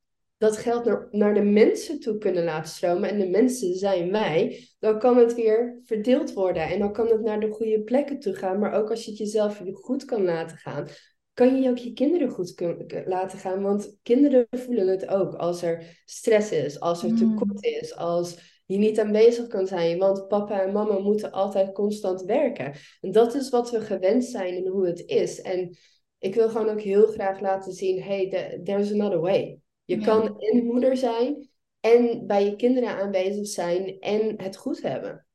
[0.43, 4.69] dat geld naar, naar de mensen toe kunnen laten stromen en de mensen zijn wij,
[4.79, 8.35] dan kan het weer verdeeld worden en dan kan het naar de goede plekken toe
[8.35, 8.59] gaan.
[8.59, 10.89] Maar ook als je het jezelf goed kan laten gaan,
[11.35, 13.63] kan je ook je kinderen goed kun- laten gaan.
[13.63, 17.17] Want kinderen voelen het ook als er stress is, als er Mm.
[17.17, 19.99] tekort is, als je niet aanwezig kan zijn.
[19.99, 22.73] Want papa en mama moeten altijd constant werken.
[23.01, 25.41] En dat is wat we gewend zijn en hoe het is.
[25.41, 25.77] En
[26.19, 29.62] ik wil gewoon ook heel graag laten zien, hey, the- there's another way.
[29.85, 30.05] Je Ja.
[30.05, 31.49] kan en moeder zijn
[31.81, 35.27] en bij je kinderen aanwezig zijn en het goed hebben.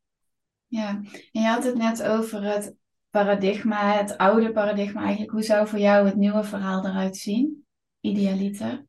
[0.67, 2.75] Ja, en je had het net over het
[3.09, 5.31] paradigma, het oude paradigma eigenlijk.
[5.31, 7.65] Hoe zou voor jou het nieuwe verhaal eruit zien?
[8.01, 8.85] Idealiter.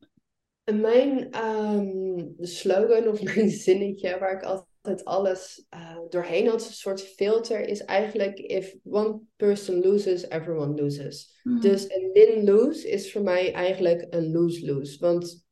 [0.75, 7.03] Mijn ehm, slogan of mijn zinnetje waar ik altijd alles eh, doorheen had, een soort
[7.03, 11.41] filter, is eigenlijk: if one person loses, everyone loses.
[11.43, 11.61] Mm.
[11.61, 14.99] Dus een win-lose is voor mij eigenlijk een lose-lose.
[14.99, 15.47] Want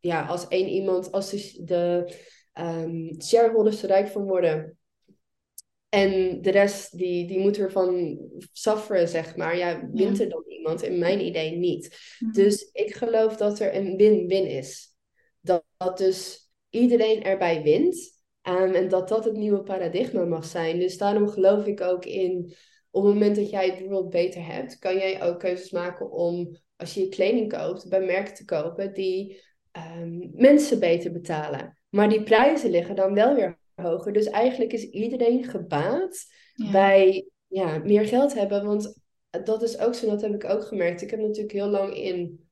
[0.00, 2.14] ja, als één iemand, als de, de
[2.52, 4.78] ehm, shareholders er rijk van worden
[5.90, 8.18] en de rest die, die moet ervan
[8.52, 10.82] sufferen, zeg maar, ja, wint er dan iemand?
[10.82, 11.98] In mijn idee niet.
[12.18, 12.32] Mm.
[12.32, 14.94] Dus ik geloof dat er een win-win is.
[15.40, 18.22] Dat, dat dus iedereen erbij wint.
[18.42, 20.78] ehm, en dat dat het nieuwe paradigma mag zijn.
[20.78, 22.54] Dus daarom geloof ik ook in,
[22.90, 26.56] op het moment dat jij het bijvoorbeeld beter hebt, kan jij ook keuzes maken om,
[26.76, 31.78] als je je kleding koopt, bij merken te kopen die ehm, mensen beter betalen.
[31.88, 34.12] Maar die prijzen liggen dan wel weer hoger.
[34.12, 36.70] Dus eigenlijk is iedereen gebaat Ja.
[36.70, 38.66] bij ja, meer geld hebben.
[38.66, 38.98] Want
[39.44, 41.02] dat is ook zo, dat heb ik ook gemerkt.
[41.02, 42.48] Ik heb natuurlijk heel lang in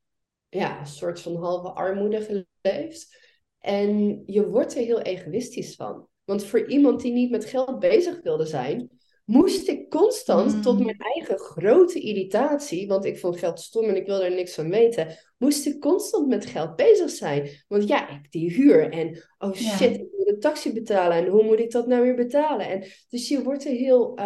[0.48, 3.16] ja, een soort van halve armoede geleefd.
[3.58, 6.08] En je wordt er heel egoïstisch van.
[6.24, 8.97] Want voor iemand die niet met geld bezig wilde zijn,
[9.28, 10.62] moest ik constant Mm.
[10.62, 14.54] tot mijn eigen grote irritatie, want ik vond geld stom en ik wilde er niks
[14.54, 15.06] van weten,
[15.38, 17.48] moest ik constant met geld bezig zijn.
[17.68, 19.76] Want ja, ik die huur en oh Ja.
[19.76, 22.68] shit, ik moet een taxi betalen en hoe moet ik dat nou weer betalen?
[22.68, 24.18] En dus je wordt er heel,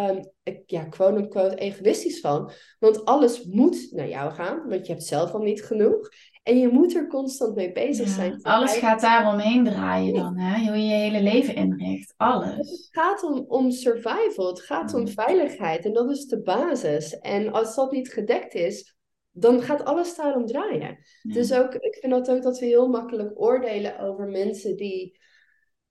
[0.43, 2.51] ik- ja, quote-unquote egoïstisch van.
[2.79, 6.09] Want alles moet naar jou gaan, want je hebt zelf al niet genoeg.
[6.43, 8.41] En je moet er constant mee bezig Ja, zijn.
[8.41, 10.67] Alles gaat daar omheen draaien dan, hè?
[10.67, 12.13] Hoe je je hele leven inricht.
[12.17, 12.55] Alles.
[12.55, 15.07] Het gaat om, om survival, het gaat om Mm.
[15.07, 17.19] veiligheid en dat is de basis.
[17.19, 18.95] En als dat niet gedekt is,
[19.31, 20.97] dan gaat alles daarom draaien.
[21.21, 21.33] Ja.
[21.33, 25.19] Dus ook, ik vind dat ook dat we heel makkelijk oordelen over mensen die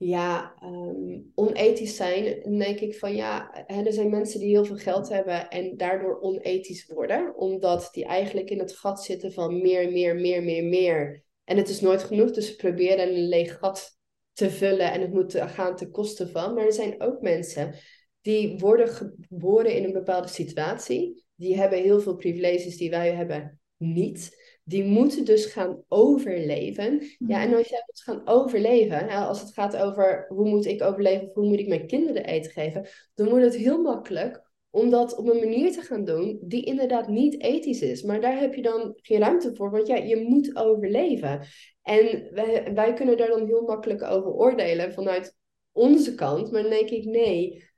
[0.05, 2.41] ja, ehm, onethisch zijn.
[2.43, 6.21] Dan denk ik van ja, er zijn mensen die heel veel geld hebben en daardoor
[6.21, 7.37] onethisch worden.
[7.37, 11.23] Omdat die eigenlijk in het gat zitten van meer, meer, meer, meer, meer.
[11.45, 13.99] En het is nooit genoeg, dus ze proberen een leeg gat
[14.33, 16.55] te vullen en het moet gaan ten koste van.
[16.55, 17.75] Maar er zijn ook mensen
[18.21, 21.25] die worden geboren in een bepaalde situatie.
[21.35, 24.42] Die hebben heel veel privileges die wij hebben niet.
[24.65, 27.03] Die moeten dus gaan overleven.
[27.19, 31.29] Ja, en als jij moet gaan overleven, als het gaat over hoe moet ik overleven
[31.29, 35.17] of hoe moet ik mijn kinderen eten geven, dan wordt het heel makkelijk om dat
[35.17, 38.03] op een manier te gaan doen die inderdaad niet ethisch is.
[38.03, 41.41] Maar daar heb je dan geen ruimte voor, want ja, je moet overleven.
[41.83, 45.37] En wij, wij kunnen daar dan heel makkelijk over oordelen vanuit
[45.73, 47.71] onze kant, maar dan denk ik nee.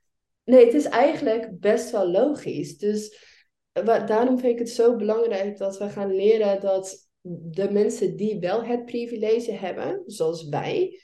[0.43, 2.77] Nee, het is eigenlijk best wel logisch.
[2.77, 3.33] Dus
[3.83, 8.63] daarom vind ik het zo belangrijk dat we gaan leren dat de mensen die wel
[8.63, 10.99] het privilege hebben, zoals wij,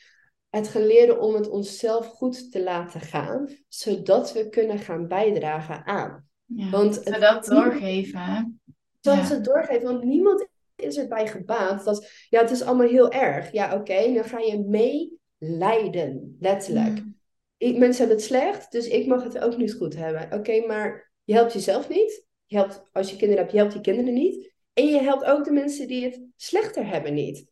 [0.50, 5.86] het gaan leren om het onszelf goed te laten gaan, zodat we kunnen gaan bijdragen
[5.86, 6.28] aan.
[6.46, 6.70] Ja.
[6.70, 8.42] Want dat doorgeven, hè?
[9.00, 9.26] Zodat Ja.
[9.26, 13.52] ze doorgeven, want niemand is erbij gebaat dat, ja, het is allemaal heel erg.
[13.52, 14.60] Ja, oké, dan ga je
[15.40, 17.00] meelijden, letterlijk.
[17.04, 17.20] Mm.
[17.58, 20.34] Ik, mensen hebben het slecht, dus ik mag het ook niet goed hebben.
[20.34, 22.26] Oké, maar je helpt jezelf niet.
[22.52, 24.52] Je helpt, als je kinderen hebt, je helpt je kinderen niet.
[24.74, 27.46] En je helpt ook de mensen die het slechter hebben niet.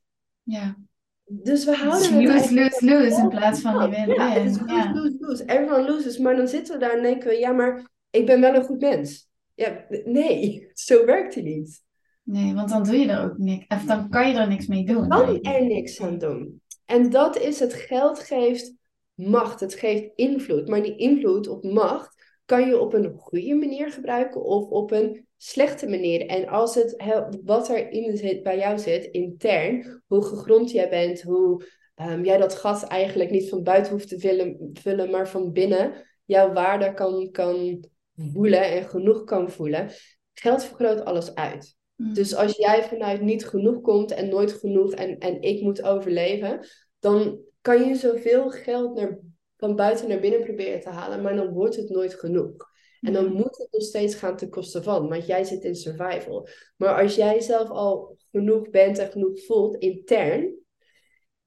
[0.44, 0.78] Ja.
[1.26, 4.16] Dus we houden het lose, lose, lose in plaats van die win-win.
[4.16, 4.94] Ja, het is lose, Ja.
[4.94, 5.44] lose, lose.
[5.46, 6.18] Everyone loses.
[6.18, 8.82] Maar dan zitten we daar en denken we, ja, maar ik ben wel een goed
[8.82, 9.30] mens.
[9.56, 11.84] Ja, nee, zo werkt het niet.
[12.24, 13.66] Nee, want dan doe je er ook niks.
[13.68, 15.08] Of dan kan je er niks mee doen.
[15.08, 15.42] kan Nee.
[15.42, 16.62] er niks aan doen.
[16.86, 18.74] En dat is het geld geeft
[19.14, 20.68] macht, het geeft invloed.
[20.68, 22.19] Maar die invloed op macht
[22.50, 26.26] kan je op een goede manier gebruiken of op een slechte manier.
[26.26, 30.90] En als het he- wat er in zit, bij jou zit, intern, hoe gegrond jij
[30.90, 31.64] bent, hoe
[31.96, 35.94] ehm, jij dat gat eigenlijk niet van buiten hoeft te vullen, vullen maar van binnen
[36.26, 37.84] jouw waarde kan, kan
[38.16, 39.90] voelen en genoeg kan voelen.
[40.34, 41.76] Geld vergroot alles uit.
[41.96, 42.14] Mm.
[42.14, 46.68] Dus als jij vanuit niet genoeg komt en nooit genoeg en, en ik moet overleven,
[47.00, 49.20] dan kan je zoveel geld naar,
[49.60, 52.70] van buiten naar binnen proberen te halen, maar dan wordt het nooit genoeg.
[53.02, 53.30] En dan Ja.
[53.32, 56.48] moet het nog steeds gaan ten koste van, want jij zit in survival.
[56.78, 60.58] Maar als jij zelf al genoeg bent en genoeg voelt intern,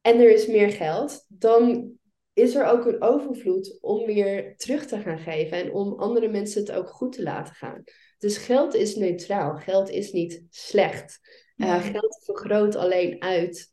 [0.01, 1.93] en er is meer geld, dan
[2.33, 6.61] is er ook een overvloed om weer terug te gaan geven en om andere mensen
[6.61, 7.83] het ook goed te laten gaan.
[8.19, 11.21] Dus geld is neutraal, geld is niet slecht.
[11.57, 13.73] Uh, geld vergroot alleen uit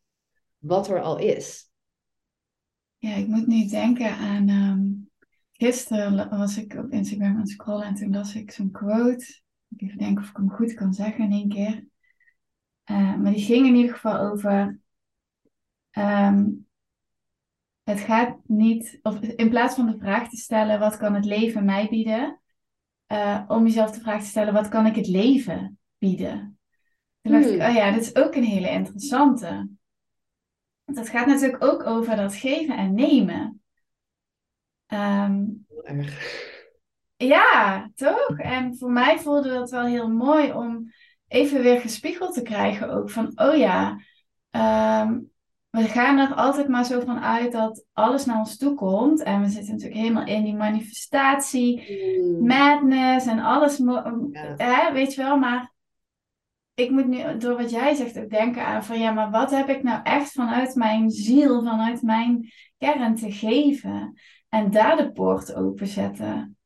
[0.58, 1.69] wat er al is.
[3.00, 4.48] Ja, ik moet nu denken aan.
[4.48, 5.10] Um,
[5.52, 9.40] gisteren was ik op Instagram aan het scrollen en toen las ik zo'n quote.
[9.68, 11.86] Ik even denken of ik hem goed kan zeggen in één keer.
[12.90, 14.80] Uh, maar die ging in ieder geval over.
[15.98, 16.66] Um,
[17.82, 21.64] het gaat niet, of in plaats van de vraag te stellen: wat kan het leven
[21.64, 22.40] mij bieden?
[23.08, 26.58] Uh, om jezelf de vraag te stellen: wat kan ik het leven bieden?
[27.20, 27.68] Toen dacht ik: hmm.
[27.68, 29.68] oh ja, dit is ook een hele interessante.
[30.90, 33.62] Want het gaat natuurlijk ook over dat geven en nemen.
[34.86, 36.48] Um, erg.
[37.16, 38.38] Ja, toch?
[38.38, 40.92] En voor mij voelde dat wel heel mooi om
[41.28, 43.90] even weer gespiegeld te krijgen ook van, oh ja,
[45.02, 45.30] um,
[45.70, 49.22] we gaan er altijd maar zo van uit dat alles naar ons toe komt.
[49.22, 52.46] En we zitten natuurlijk helemaal in die manifestatie, mm.
[52.46, 53.78] madness en alles.
[54.56, 55.72] Hè, weet je wel, maar
[56.74, 59.68] ik moet nu door wat jij zegt ook denken aan van ja, maar wat heb
[59.68, 64.14] ik nou echt vanuit mijn ziel, vanuit mijn kern te geven?
[64.48, 66.56] En daar de poort openzetten.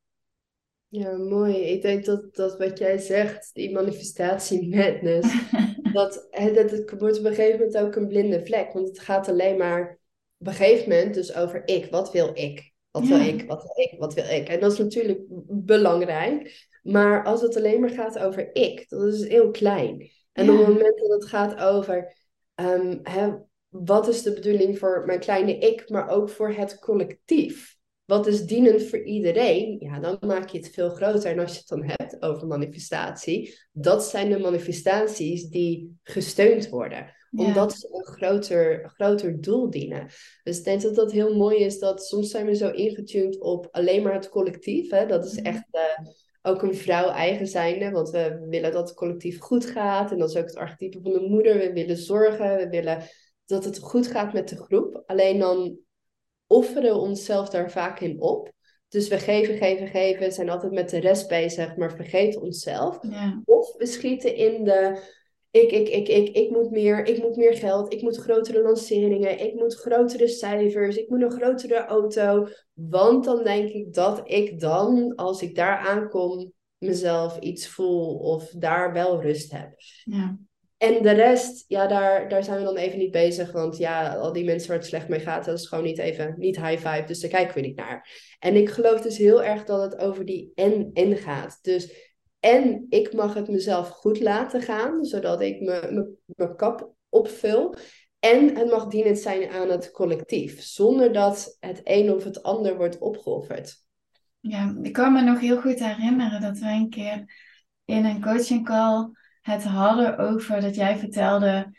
[0.89, 1.57] Ja, mooi.
[1.57, 5.35] Ik denk dat, dat wat jij zegt, die manifestatie madness,
[5.93, 8.73] dat, dat het wordt op een gegeven moment ook een blinde vlek.
[8.73, 9.99] Want het gaat alleen maar
[10.39, 11.91] op een gegeven moment dus over ik.
[11.91, 12.73] Wat wil ik?
[12.91, 13.47] Wat wil ik?
[13.47, 13.99] Wat wil ik?
[13.99, 14.49] Wat wil ik?
[14.49, 16.69] En dat is natuurlijk belangrijk.
[16.85, 20.11] Maar als het alleen maar gaat over ik, dat is heel klein.
[20.33, 22.17] En op het moment dat het gaat over
[22.55, 23.33] um, hè,
[23.69, 27.77] wat is de bedoeling voor mijn kleine ik, maar ook voor het collectief.
[28.05, 29.77] Wat is dienend voor iedereen?
[29.81, 31.31] Ja, dan maak je het veel groter.
[31.31, 37.13] En als je het dan hebt over manifestatie, dat zijn de manifestaties die gesteund worden
[37.37, 40.07] omdat ze een groter, groter doel dienen.
[40.43, 43.69] Dus ik denk dat dat heel mooi is dat soms zijn we zo ingetuned op
[43.71, 44.91] alleen maar het collectief.
[44.91, 45.07] Hè?
[45.07, 45.47] Dat is mhm.
[45.47, 46.07] echt uh,
[46.47, 50.11] ook een vrouw eigen zijnde, want we willen dat het collectief goed gaat.
[50.11, 51.59] En dat is ook het archetype van de moeder.
[51.59, 53.03] We willen zorgen, we willen
[53.47, 55.03] dat het goed gaat met de groep.
[55.07, 55.79] Alleen dan
[56.47, 58.53] offeren we onszelf daar vaak in op.
[58.89, 62.99] Dus we geven, geven, geven, zijn altijd met de rest bezig, maar vergeten onszelf.
[63.01, 63.43] Ja.
[63.45, 65.03] Of we schieten in de
[65.55, 69.41] ik, ik, ik, ik, ik moet meer, ik moet meer geld, ik moet grotere lanceringen,
[69.41, 72.47] ik moet grotere cijfers, ik moet een grotere auto.
[72.73, 78.51] Want dan denk ik dat ik dan, als ik daar aankom, mezelf iets voel of
[78.51, 79.75] daar wel rust heb.
[80.05, 80.39] Ja.
[80.77, 83.53] En de rest, ja, daar, daar zijn we dan even niet bezig.
[83.53, 86.35] Want ja, al die mensen waar het slecht mee gaat, dat is gewoon niet even,
[86.39, 87.05] niet high five.
[87.07, 88.09] Dus daar kijken we niet naar.
[88.39, 91.59] En ik geloof dus heel erg dat het over die en-en gaat.
[91.63, 92.13] Dus
[92.45, 97.75] en ik mag het mezelf goed laten gaan, zodat ik mijn kap opvul.
[98.19, 102.77] En het mag dienend zijn aan het collectief, zonder dat het een of het ander
[102.77, 103.83] wordt opgeofferd.
[104.41, 107.25] Ja, ik kan me nog heel goed herinneren dat we een keer
[107.85, 111.79] in een coaching call het hadden over dat jij vertelde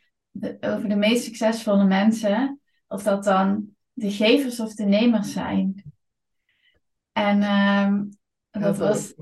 [0.59, 5.83] over de meest succesvolle mensen, of dat dan de gevers of de nemers zijn.
[7.11, 7.39] En
[8.61, 9.13] ehm, dat was.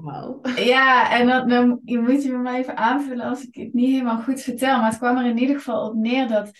[0.65, 3.89] Ja, en dat, dan, je moet je me maar even aanvullen als ik het niet
[3.89, 4.77] helemaal goed vertel.
[4.77, 6.51] Maar het kwam er in ieder geval op neer dat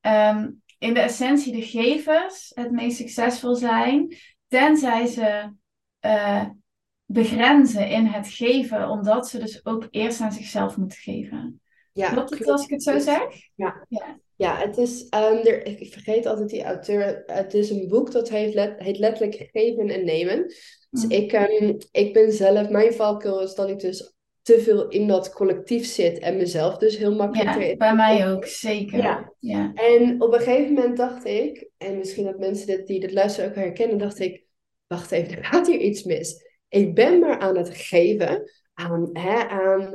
[0.00, 4.16] ehm, in de essentie de gevers het meest succesvol zijn,
[4.48, 5.52] tenzij ze
[6.00, 6.44] uh,
[7.04, 11.60] begrenzen in het geven, omdat ze dus ook eerst aan zichzelf moeten geven.
[11.92, 13.22] Ja, klopt het als ik het zo zeg?
[13.54, 13.84] Ja.
[13.88, 14.18] ja.
[14.36, 17.22] Ja, het is, um, er, ik vergeet altijd die auteur.
[17.26, 20.54] Het is een boek dat heet, let, heet letterlijk Geven en Nemen.
[20.96, 21.10] Dus mm.
[21.10, 25.32] ik, um, ik ben zelf, mijn valkuil is dat ik dus te veel in dat
[25.32, 27.62] collectief zit en mezelf dus heel makkelijk.
[27.62, 28.98] Ja, bij mij ook, zeker.
[28.98, 29.32] Ja.
[29.38, 29.72] ja.
[29.74, 33.50] En op een gegeven moment dacht ik, en misschien dat mensen dit, die dit luisteren
[33.50, 34.44] ook herkennen, dacht ik,
[34.86, 36.44] wacht even, er gaat hier iets mis.
[36.68, 39.94] Ik ben maar aan het geven, aan, hè, aan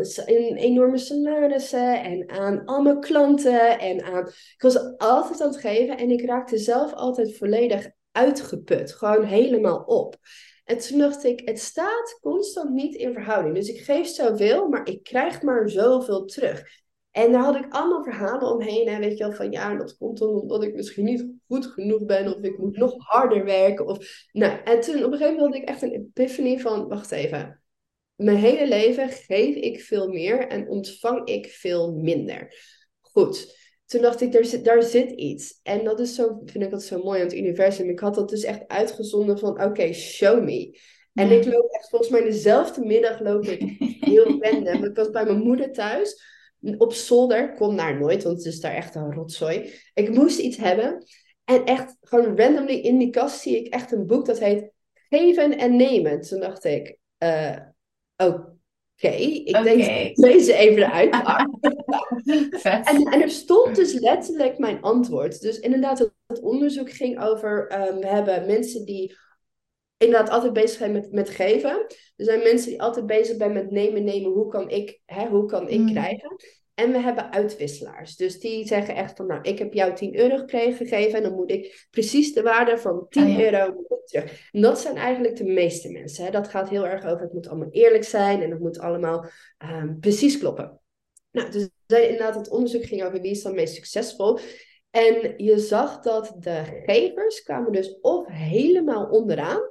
[0.55, 3.79] enorme salarissen en aan al mijn klanten.
[3.79, 8.93] En aan, ik was altijd aan het geven en ik raakte zelf altijd volledig uitgeput.
[8.93, 10.15] Gewoon helemaal op.
[10.71, 13.55] En toen dacht ik, het staat constant niet in verhouding.
[13.55, 16.63] Dus ik geef zoveel, maar ik krijg maar zoveel terug.
[17.11, 18.87] En daar had ik allemaal verhalen omheen.
[18.87, 22.35] En weet je wel, van ja, dat komt omdat ik misschien niet goed genoeg ben.
[22.35, 23.85] Of ik moet nog harder werken.
[23.85, 27.11] Of, nou, en toen op een gegeven moment had ik echt een epiphany van, wacht
[27.11, 27.61] even
[28.15, 32.55] mijn hele leven geef ik veel meer en ontvang ik veel minder.
[33.01, 33.60] Goed.
[33.91, 35.59] Toen dacht ik, daar zit, daar zit iets.
[35.63, 37.89] En dat is zo, vind ik dat zo mooi aan het universum.
[37.89, 40.79] Ik had dat dus echt uitgezonden van, oké, show me.
[41.13, 44.83] En ik loop echt, volgens mij dezelfde middag loop ik heel random.
[44.83, 46.23] Ik was bij mijn moeder thuis,
[46.77, 47.53] op zolder.
[47.53, 49.73] Kom daar nooit, want het is daar echt een rotzooi.
[49.93, 51.05] Ik moest iets hebben.
[51.43, 54.71] En echt gewoon randomly in die kast zie ik echt een boek dat heet
[55.09, 56.21] Geven en Nemen.
[56.21, 57.57] Toen dacht ik, uh,
[58.17, 58.59] oké,
[59.01, 59.63] ik Oké.
[59.63, 61.15] denk dat ik deze even eruit.
[62.61, 65.41] En, en er stond dus letterlijk mijn antwoord.
[65.41, 69.17] Dus inderdaad, het, onderzoek ging over, ehm, we hebben mensen die
[69.97, 71.85] inderdaad altijd bezig zijn met, met geven.
[72.15, 75.45] Er zijn mensen die altijd bezig zijn met nemen, nemen, hoe kan ik, hè, hoe
[75.45, 75.91] kan ik Mm.
[75.91, 76.35] krijgen?
[76.73, 78.15] En we hebben uitwisselaars.
[78.15, 81.51] Dus die zeggen echt van, nou, ik heb jou 10 euro gegeven en dan moet
[81.51, 83.51] ik precies de waarde van 10 Oh ja.
[83.51, 84.49] euro terug.
[84.51, 86.25] En dat zijn eigenlijk de meeste mensen.
[86.25, 86.31] Hè.
[86.31, 89.25] Dat gaat heel erg over, het moet allemaal eerlijk zijn en het moet allemaal
[89.57, 90.79] ehm, precies kloppen.
[91.31, 94.39] Nou, dus inderdaad, het onderzoek ging over wie is dan meest succesvol.
[94.89, 99.69] En je zag dat de gevers kwamen dus of helemaal onderaan,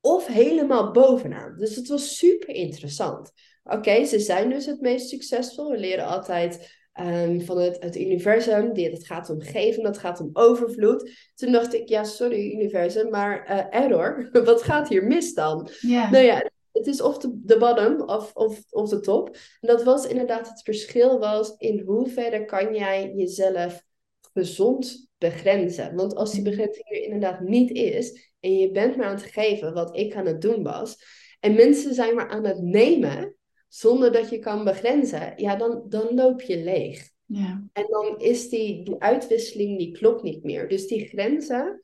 [0.00, 1.56] of helemaal bovenaan.
[1.56, 3.32] Dus het was super interessant.
[3.64, 5.70] Oké, ze zijn dus het meest succesvol.
[5.70, 10.20] We leren altijd ehm, van het, het universum, die, het gaat om geven, dat gaat
[10.20, 11.10] om overvloed.
[11.34, 15.68] Toen dacht ik, ja, sorry universum, maar eh, error, wat gaat hier mis dan?
[16.10, 19.36] Nou ja, het is of de, de bottom of, of, of de top.
[19.60, 23.82] En dat was inderdaad het verschil was in hoeverre kan jij jezelf
[24.32, 25.94] gezond begrenzen.
[25.94, 29.74] Want als die begrenzing er inderdaad niet is en je bent maar aan het geven
[29.74, 30.96] wat ik aan het doen was
[31.40, 33.34] en mensen zijn maar aan het nemen
[33.70, 37.10] zonder dat je kan begrenzen, ja, dan, dan loop je leeg.
[37.24, 37.64] ja.
[37.72, 40.68] En dan is die, die uitwisseling, die klopt niet meer.
[40.68, 41.80] Dus die grenzen,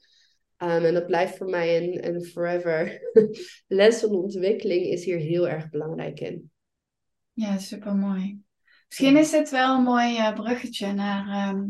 [0.56, 3.00] ehm, en dat blijft voor mij een, een forever
[3.66, 6.50] les van ontwikkeling, is hier heel erg belangrijk in.
[7.32, 8.40] Ja, super mooi.
[8.88, 11.64] Misschien is dit wel een mooi eh, bruggetje naar ehm,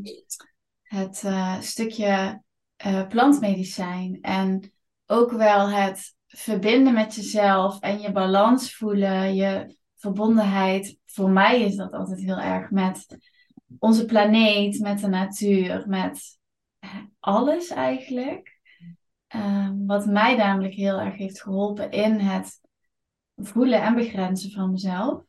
[0.83, 2.43] het eh, stukje
[2.77, 4.19] eh, plantmedicijn.
[4.21, 4.73] En
[5.07, 10.99] ook wel het verbinden met jezelf en je balans voelen, je verbondenheid.
[11.05, 13.07] Voor mij is dat altijd heel erg met
[13.79, 16.39] onze planeet, met de natuur, met
[17.21, 18.59] alles eigenlijk.
[19.27, 22.61] Ehm, wat mij namelijk heel erg heeft geholpen in het
[23.37, 25.23] voelen en begrenzen van mezelf.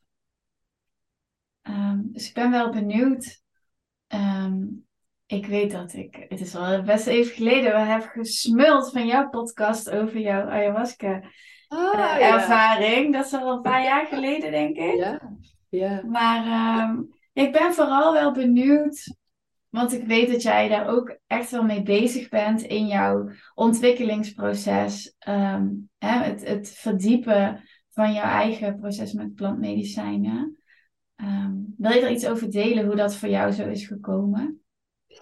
[1.62, 3.42] Ehm, dus ik ben wel benieuwd.
[4.06, 4.66] Ehm,
[5.26, 9.28] ik weet dat ik, het is al best even geleden, we hebben gesmuld van jouw
[9.28, 11.22] podcast over jouw ayahuasca
[11.68, 13.12] Eh, ervaring.
[13.12, 14.96] Dat is al een paar jaar geleden, denk ik.
[14.96, 15.20] Ja,
[15.68, 16.02] ja.
[16.06, 17.02] Maar ehm,
[17.32, 19.16] ik ben vooral wel benieuwd,
[19.68, 25.14] want ik weet dat jij daar ook echt wel mee bezig bent in jouw ontwikkelingsproces.
[25.18, 25.66] Ehm,
[25.98, 30.58] hè, het, het verdiepen van jouw eigen proces met plantmedicijnen.
[31.16, 34.62] Ehm, wil je er iets over delen hoe dat voor jou zo is gekomen?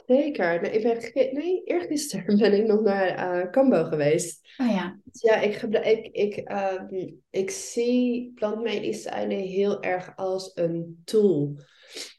[0.06, 0.60] Zeker.
[0.60, 4.48] Nee, ik ben nee, eergisteren ben ik nog naar Cambo geweest.
[4.56, 11.56] Oh ja, Ja, ik, ik, ik, ehm, ik zie plantmedicijnen heel erg als een tool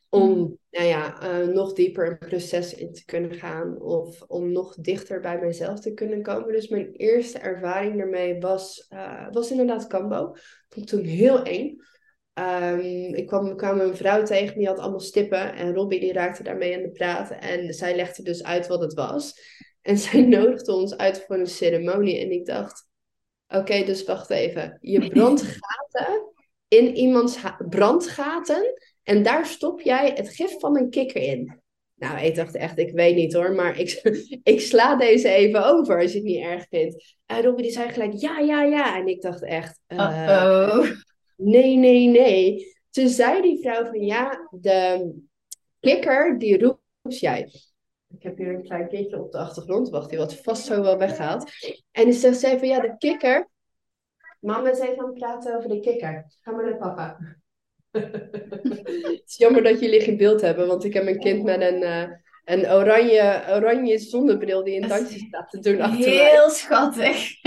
[0.10, 0.58] om Mm.
[0.72, 5.20] nou ja, eh, nog dieper een proces in te kunnen gaan of om nog dichter
[5.20, 6.52] bij mezelf te kunnen komen.
[6.52, 10.32] Dus mijn eerste ervaring daarmee was, eh, was inderdaad Cambo.
[10.34, 11.76] Ik vond het toen heel eng.
[12.38, 16.44] Ehm, ik kwam, kwam een vrouw tegen die had allemaal stippen en Robbie die raakte
[16.44, 19.40] daarmee aan de praat en zij legde dus uit wat het was.
[19.82, 22.88] En zij nodigde ons uit voor een ceremonie en ik dacht,
[23.48, 24.78] oké, dus wacht even.
[24.82, 26.34] Je brandt gaten
[26.68, 28.74] in iemands brandgaten
[29.04, 31.62] en daar stop jij het gif van een kikker in.
[31.96, 34.02] Nou, ik dacht echt, ik weet niet hoor, maar ik,
[34.54, 37.16] ik sla deze even over als je het niet erg vindt.
[37.26, 38.98] En Robbie die zei gelijk, ja, ja, ja.
[38.98, 40.88] En ik dacht echt, uh-oh.
[41.38, 42.76] Nee, nee, nee.
[42.90, 45.12] Toen zei die vrouw van, ja, de
[45.80, 47.52] kikker, die roept jij.
[48.16, 49.90] Ik heb hier een klein kindje op de achtergrond.
[49.90, 51.52] Wacht, die wordt vast zo wel weggehaald.
[51.92, 53.50] En zegt zij van, ja, de kikker.
[54.40, 56.26] Mama is even aan het praten over de kikker.
[56.42, 57.18] Ga maar naar papa.
[57.92, 61.84] Het is jammer dat jullie geen beeld hebben, want ik heb een kind met een,
[61.84, 62.10] eh,
[62.46, 66.30] een oranje, oranje zonnebril die Dat is dansje staat te doen achter mij.
[66.32, 67.42] Heel schattig.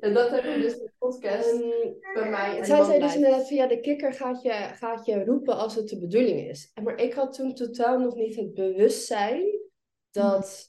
[0.00, 1.58] En dat hebben we dus in de podcast
[2.14, 2.64] bij mij.
[2.64, 5.88] Zij zei dus inderdaad van ja, de kikker gaat je, gaat je roepen als het
[5.88, 6.72] de bedoeling is.
[6.82, 9.58] Maar ik had toen totaal nog niet het bewustzijn
[10.10, 10.68] dat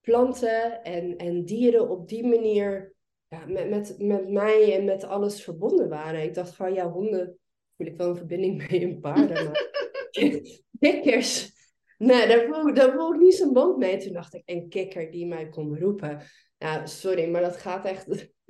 [0.00, 2.94] planten en, en dieren op die manier
[3.28, 6.22] ja, met, met, met mij en met alles verbonden waren.
[6.22, 7.38] Ik dacht van ja, honden
[7.76, 9.44] voel ik wel een verbinding mee en paarden.
[9.44, 9.70] Maar
[10.80, 11.52] kikkers,
[11.98, 13.96] nee, daar voel, ik- daar voel ik niet zo'n band mee.
[13.96, 16.20] Toen dacht ik, een kikker die mij kon roepen.
[16.58, 18.06] Nou, sorry, maar dat gaat echt.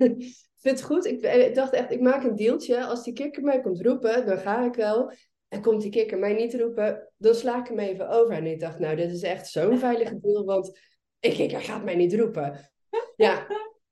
[0.61, 1.05] Ik vind het goed.
[1.05, 2.85] Ik, ik dacht echt, ik maak een deeltje.
[2.85, 5.11] Als die kikker mij komt roepen, dan ga ik wel.
[5.47, 8.33] En komt die kikker mij niet roepen, dan sla ik hem even over.
[8.33, 10.79] En ik dacht, nou, dit is echt zo'n veilige deal, want
[11.19, 12.71] een kikker gaat mij niet roepen.
[13.15, 13.47] Ja,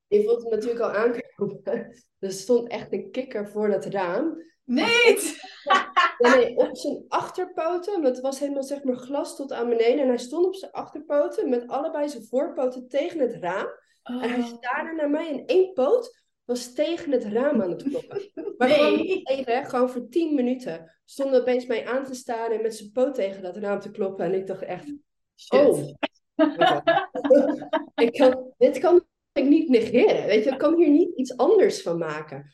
[0.08, 1.62] je voelt hem natuurlijk al aankomen.
[2.20, 4.44] Er stond echt een kikker voor dat raam.
[6.20, 7.94] Nee, op zijn achterpoten.
[8.02, 10.00] Want het was helemaal zeg maar glas tot aan beneden.
[10.00, 13.68] En hij stond op zijn achterpoten met allebei zijn voorpoten tegen het raam.
[14.04, 14.46] En hij Oh.
[14.46, 18.32] staarde naar mij en één poot was tegen het raam aan het kloppen.
[18.58, 18.78] Maar Nee.
[18.78, 22.56] gewoon niet even, hè, gewoon voor tien minuten stond hij opeens mij aan te staren
[22.56, 24.26] en met zijn poot tegen dat raam te kloppen.
[24.26, 24.86] En ik dacht echt,
[25.36, 25.66] Shit.
[25.68, 25.80] oh.
[28.06, 30.26] ik kan, dit kan ik niet negeren.
[30.26, 32.52] Weet je, ik kan hier niet iets anders van maken.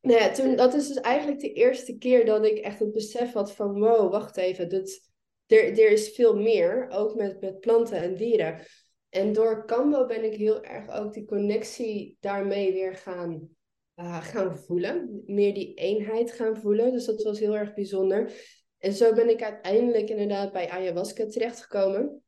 [0.00, 3.32] Nou ja, toen, dat is dus eigenlijk de eerste keer dat ik echt het besef
[3.32, 5.10] had van wow, wacht even, dit,
[5.46, 8.60] er, er is veel meer, ook met, met planten en dieren.
[9.08, 13.48] En door Cambo ben ik heel erg ook die connectie daarmee weer gaan,
[13.94, 15.22] eh, gaan voelen.
[15.26, 16.92] Meer die eenheid gaan voelen.
[16.92, 18.32] Dus dat was heel erg bijzonder.
[18.78, 22.22] En zo ben ik uiteindelijk inderdaad bij ayahuasca terechtgekomen.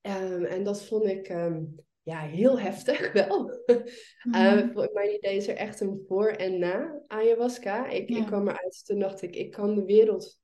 [0.00, 1.64] Ehm, en dat vond ik ehm,
[2.06, 3.50] ja, heel heftig wel.
[3.64, 3.76] Eh,
[4.22, 4.72] Mhm.
[4.72, 7.88] voor mijn idee is er echt een voor en na ayahuasca.
[7.88, 8.18] Ik, Ja.
[8.18, 10.40] ik kwam eruit, toen dacht ik, ik kan de wereld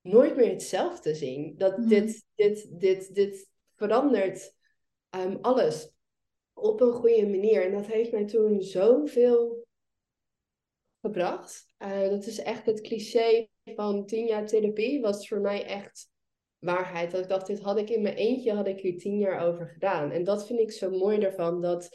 [0.00, 1.54] nooit meer hetzelfde zien.
[1.56, 1.88] Dat Mhm.
[1.88, 4.54] dit, dit, dit, dit verandert
[5.10, 5.90] ehm, alles
[6.52, 7.64] op een goede manier.
[7.64, 9.66] En dat heeft mij toen zoveel
[11.00, 11.66] gebracht.
[11.76, 16.09] Eh, dat is echt het cliché van tien jaar therapie was voor mij echt
[16.60, 17.10] waarheid.
[17.10, 19.66] Dat ik dacht, dit had ik in mijn eentje, had ik hier tien jaar over
[19.66, 20.10] gedaan.
[20.10, 21.88] En dat vind ik zo mooi ervan, dat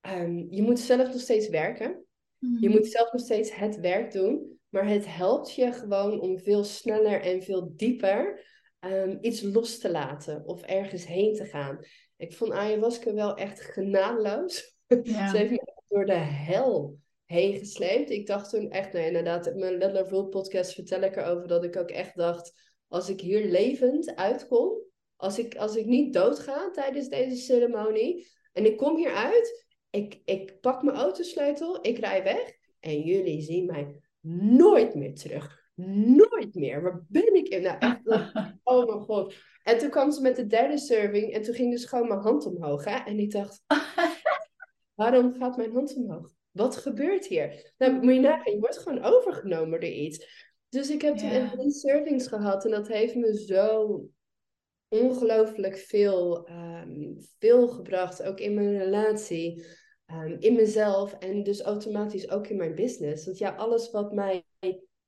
[0.00, 2.04] ehm, je moet zelf nog steeds werken.
[2.38, 2.70] Je Mhm.
[2.70, 7.20] moet zelf nog steeds het werk doen, maar het helpt je gewoon om veel sneller
[7.20, 8.46] en veel dieper
[8.78, 11.78] ehm, iets los te laten of ergens heen te gaan.
[12.16, 14.76] Ik vond ayahuasca wel echt genadeloos.
[15.02, 15.28] Ja.
[15.30, 18.10] Ze heeft me door de hel heen gesleept.
[18.10, 21.64] Ik dacht toen echt, nee, inderdaad, in mijn Love Roll podcast vertel ik erover dat
[21.64, 22.52] ik ook echt dacht,
[22.88, 24.72] als ik hier levend uitkom,
[25.16, 30.20] als ik, als ik niet doodga tijdens deze ceremonie en ik kom hier uit, ik,
[30.24, 34.00] ik pak mijn autosleutel, ik rij weg en jullie zien mij
[34.56, 35.66] nooit meer terug.
[35.74, 36.82] Nooit meer.
[36.82, 37.62] Waar ben ik in?
[37.62, 38.00] Nou, echt,
[38.62, 39.34] oh mijn god.
[39.62, 42.46] En toen kwam ze met de derde serving en toen ging dus gewoon mijn hand
[42.46, 42.84] omhoog.
[42.84, 42.96] Hè?
[42.96, 43.62] En ik dacht,
[44.94, 46.30] waarom gaat mijn hand omhoog?
[46.50, 47.72] Wat gebeurt hier?
[47.78, 50.47] Nou, moet je nagaan, je wordt gewoon overgenomen door iets.
[50.68, 51.50] Dus ik heb toen Ja.
[51.50, 54.02] drie servings gehad en dat heeft me zo
[54.88, 58.22] ongelooflijk veel, ehm, veel gebracht.
[58.22, 59.64] Ook in mijn relatie,
[60.06, 63.24] ehm, in mezelf en dus automatisch ook in mijn business.
[63.24, 64.44] Want ja, alles wat mij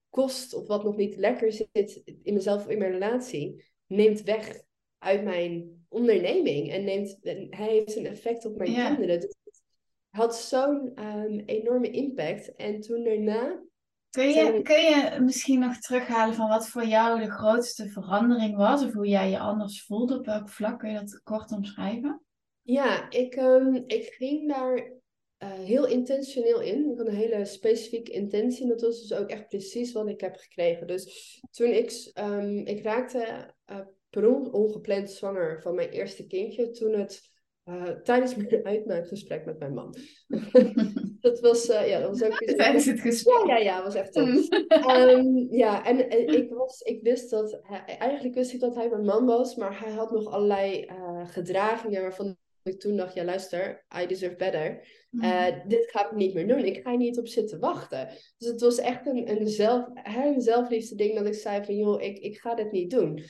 [0.08, 4.62] kost of wat nog niet lekker zit in mezelf of in mijn relatie, neemt weg
[4.98, 6.70] uit mijn onderneming.
[6.70, 9.20] En neemt, en hij heeft een effect op mijn kinderen.
[9.20, 9.62] Dus het
[10.10, 12.54] had zo'n ehm, enorme impact.
[12.54, 13.62] En toen daarna
[14.10, 18.84] Kun je, kun je misschien nog terughalen van wat voor jou de grootste verandering was?
[18.84, 20.18] Of hoe jij je anders voelde?
[20.18, 22.22] Op welk vlak kun je dat kort omschrijven?
[22.62, 24.92] Ja, ik, ehm, ik ging daar
[25.38, 26.90] eh, heel intentioneel in.
[26.90, 28.62] Ik had een hele specifieke intentie.
[28.62, 30.86] En dat was dus ook echt precies wat ik heb gekregen.
[30.86, 33.80] Dus toen ik, ehm, ik raakte eh,
[34.10, 36.70] per on- ongepland zwanger van mijn eerste kindje.
[36.70, 37.29] Toen het
[37.70, 39.94] eh, tijdens mijn uitmaakgesprek met mijn man.
[41.20, 42.38] dat was, eh, ja, dat was ook.
[42.56, 43.46] Tijdens het gesprek.
[43.46, 44.16] Ja, ja, ja, was echt.
[44.16, 48.88] Ehm, ja, en, en ik, was, ik wist dat, hij, eigenlijk wist ik dat hij
[48.88, 53.24] mijn man was, maar hij had nog allerlei eh, gedragingen waarvan ik toen dacht, ja
[53.24, 54.88] luister, I deserve better.
[55.10, 55.22] Mm.
[55.22, 58.08] Eh, dit ga ik niet meer doen, ik ga hier niet op zitten wachten.
[58.38, 62.02] Dus het was echt een, een, zelf, een zelfliefde ding dat ik zei van, joh,
[62.02, 63.22] ik, ik ga dit niet doen.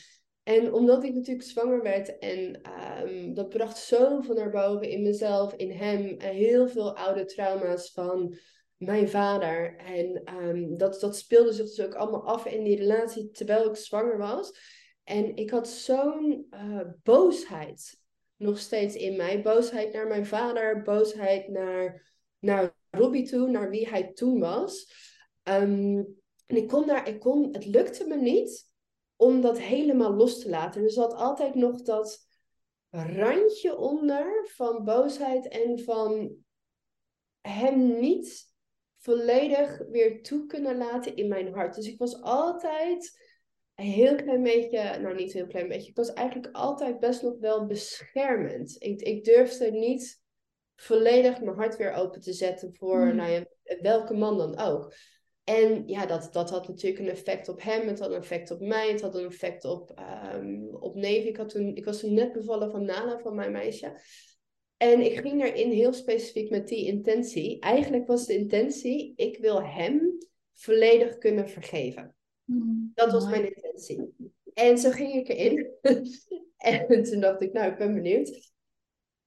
[0.43, 5.55] En omdat ik natuurlijk zwanger werd en ehm, dat bracht zoveel naar boven in mezelf,
[5.55, 8.37] in hem, heel veel oude trauma's van
[8.77, 9.77] mijn vader.
[9.77, 13.77] En ehm, dat, dat speelde zich dus ook allemaal af in die relatie terwijl ik
[13.77, 14.53] zwanger was.
[15.05, 18.01] En ik had zo'n eh, boosheid
[18.37, 19.43] nog steeds in mij.
[19.43, 24.93] Boosheid naar mijn vader, boosheid naar, naar Robbie toe, naar wie hij toen was.
[25.43, 26.03] Ehm,
[26.47, 28.70] en ik kon daar, ik kon, het lukte me niet
[29.21, 30.83] om dat helemaal los te laten.
[30.83, 32.27] Er zat altijd nog dat
[32.91, 36.37] randje onder van boosheid en van
[37.41, 38.55] hem niet
[38.97, 41.75] volledig weer toe kunnen laten in mijn hart.
[41.75, 43.21] Dus ik was altijd
[43.75, 47.23] een heel klein beetje, nou niet een heel klein beetje, ik was eigenlijk altijd best
[47.23, 48.77] nog wel beschermend.
[48.79, 50.23] Ik, ik durfde niet
[50.75, 53.17] volledig mijn hart weer open te zetten voor Hmm.
[53.17, 53.45] nou ja,
[53.81, 54.95] welke man dan ook.
[55.45, 58.61] En ja, dat, dat had natuurlijk een effect op hem, het had een effect op
[58.61, 61.25] mij, het had een effect op, ehm, op neef.
[61.25, 64.01] Ik, had toen, ik was toen net bevallen van Nala, van mijn meisje.
[64.77, 67.59] En ik ging daarin heel specifiek met die intentie.
[67.59, 70.19] Eigenlijk was de intentie, ik wil hem
[70.53, 72.15] volledig kunnen vergeven.
[72.45, 72.91] Mm.
[72.95, 74.15] Dat was mijn intentie.
[74.55, 75.71] En zo ging ik erin.
[76.57, 78.50] en toen dacht ik, nou, ik ben benieuwd.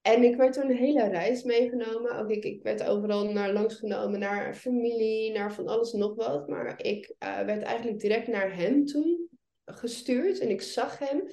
[0.03, 2.17] En ik werd toen een hele reis meegenomen.
[2.17, 6.47] Ook ik, ik werd overal naar langsgenomen, naar familie, naar van alles en nog wat.
[6.47, 9.29] Maar ik uh, werd eigenlijk direct naar hem toen
[9.65, 11.29] gestuurd en ik zag hem.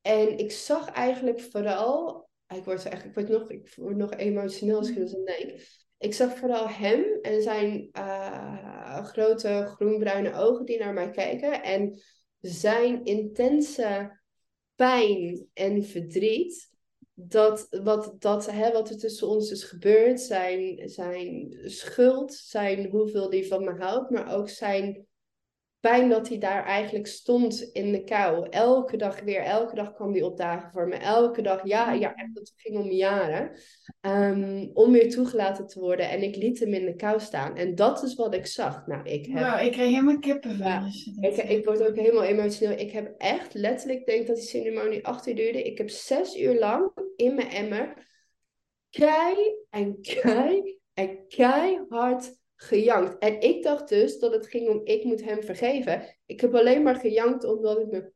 [0.00, 4.76] En ik zag eigenlijk vooral, ik word, echt, ik word, nog, ik word nog emotioneel
[4.76, 5.60] als ik er denk.
[5.98, 11.62] Ik zag vooral hem en zijn uh, grote groenbruine ogen die naar mij kijken.
[11.62, 12.00] En
[12.40, 14.20] zijn intense
[14.74, 16.72] pijn en verdriet
[17.14, 23.30] dat wat, dat, hè, wat er tussen ons is gebeurd, zijn, zijn schuld, zijn hoeveel
[23.30, 25.06] hij van me houdt, maar ook zijn
[25.84, 28.46] pijn dat hij daar eigenlijk stond in de kou.
[28.50, 30.96] Elke dag weer, elke dag kwam hij opdagen voor me.
[30.96, 33.50] Elke dag, ja, ja echt, het ging om jaren.
[34.00, 36.08] Um, om weer toegelaten te worden.
[36.08, 37.56] En ik liet hem in de kou staan.
[37.56, 38.86] En dat is wat ik zag.
[38.86, 39.44] Nou, ik heb...
[39.44, 40.66] Wow, ik kreeg helemaal kippenvel.
[40.66, 40.88] Ja,
[41.20, 42.78] ik, ik word ook helemaal emotioneel.
[42.78, 45.62] Ik heb echt letterlijk, denk dat die ceremonie acht uur duurde.
[45.62, 48.06] Ik heb zes uur lang in mijn emmer
[48.90, 49.36] kei
[49.70, 53.18] en kei en keihard gejankt.
[53.18, 56.16] En ik dacht dus dat het ging om ik moet hem vergeven.
[56.26, 58.12] Ik heb alleen maar gejankt omdat het me.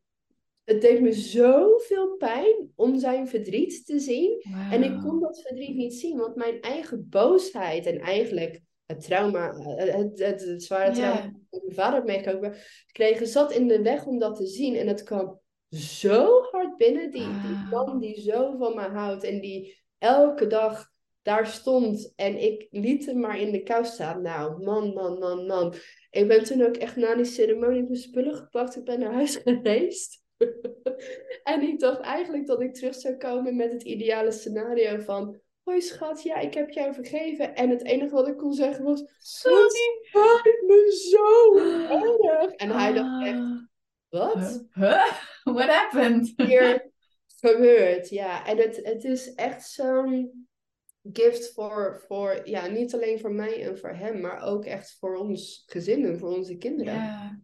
[0.64, 4.44] Het deed me zoveel pijn om zijn verdriet te zien.
[4.70, 9.54] En ik kon dat verdriet niet zien, want mijn eigen boosheid en eigenlijk het trauma,
[9.56, 11.32] het, het, het zware trauma yeah.
[11.50, 12.54] dat mijn vader meegekomen
[12.92, 14.76] kregen, zat in de weg om dat te zien.
[14.76, 17.10] En het kwam zo hard binnen.
[17.10, 20.90] Die, die man die zo van me houdt en die elke dag
[21.28, 24.22] daar stond en ik liet hem maar in de kou staan.
[24.22, 25.74] Nou, man, man, man, man.
[26.10, 28.76] Ik ben toen ook echt na die ceremonie mijn spullen gepakt.
[28.76, 30.22] Ik ben naar huis gereisd.
[31.42, 35.40] en ik dacht eigenlijk dat ik terug zou komen met het ideale scenario van...
[35.62, 37.54] Hoi schat, ja, ik heb jou vergeven.
[37.54, 39.04] En het enige wat ik kon zeggen was...
[39.18, 40.00] Sorry.
[40.42, 41.56] Het me zo
[42.28, 42.52] erg.
[42.52, 43.38] En hij dacht echt...
[43.38, 43.66] Ah.
[44.08, 44.66] Wat?
[44.72, 45.12] Huh?
[45.56, 46.32] What happened?
[46.36, 46.90] Hier
[47.40, 48.46] gebeurt, ja.
[48.46, 50.47] En het, het is echt zo'n
[51.12, 55.16] gift voor, voor, ja, niet alleen voor mij en voor hem, maar ook echt voor
[55.16, 56.94] ons gezin en voor onze kinderen.
[56.94, 57.40] Ja.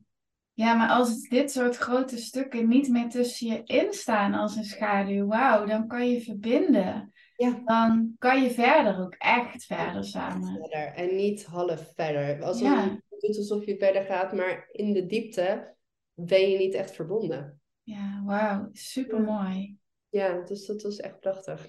[0.52, 5.26] ja, maar als dit soort grote stukken niet meer tussen je instaan als een schaduw,
[5.26, 7.12] wauw, dan kan je verbinden.
[7.36, 7.62] Ja.
[7.64, 10.60] Dan kan je verder ook echt verder samen.
[10.60, 12.42] Verder en niet half verder.
[12.42, 12.90] Als ja.
[12.90, 15.74] het doet alsof je verder gaat, maar in de diepte
[16.14, 17.60] ben je niet echt verbonden.
[17.82, 19.78] Ja, wauw, super mooi.
[20.08, 21.66] Ja, dus dat was echt prachtig.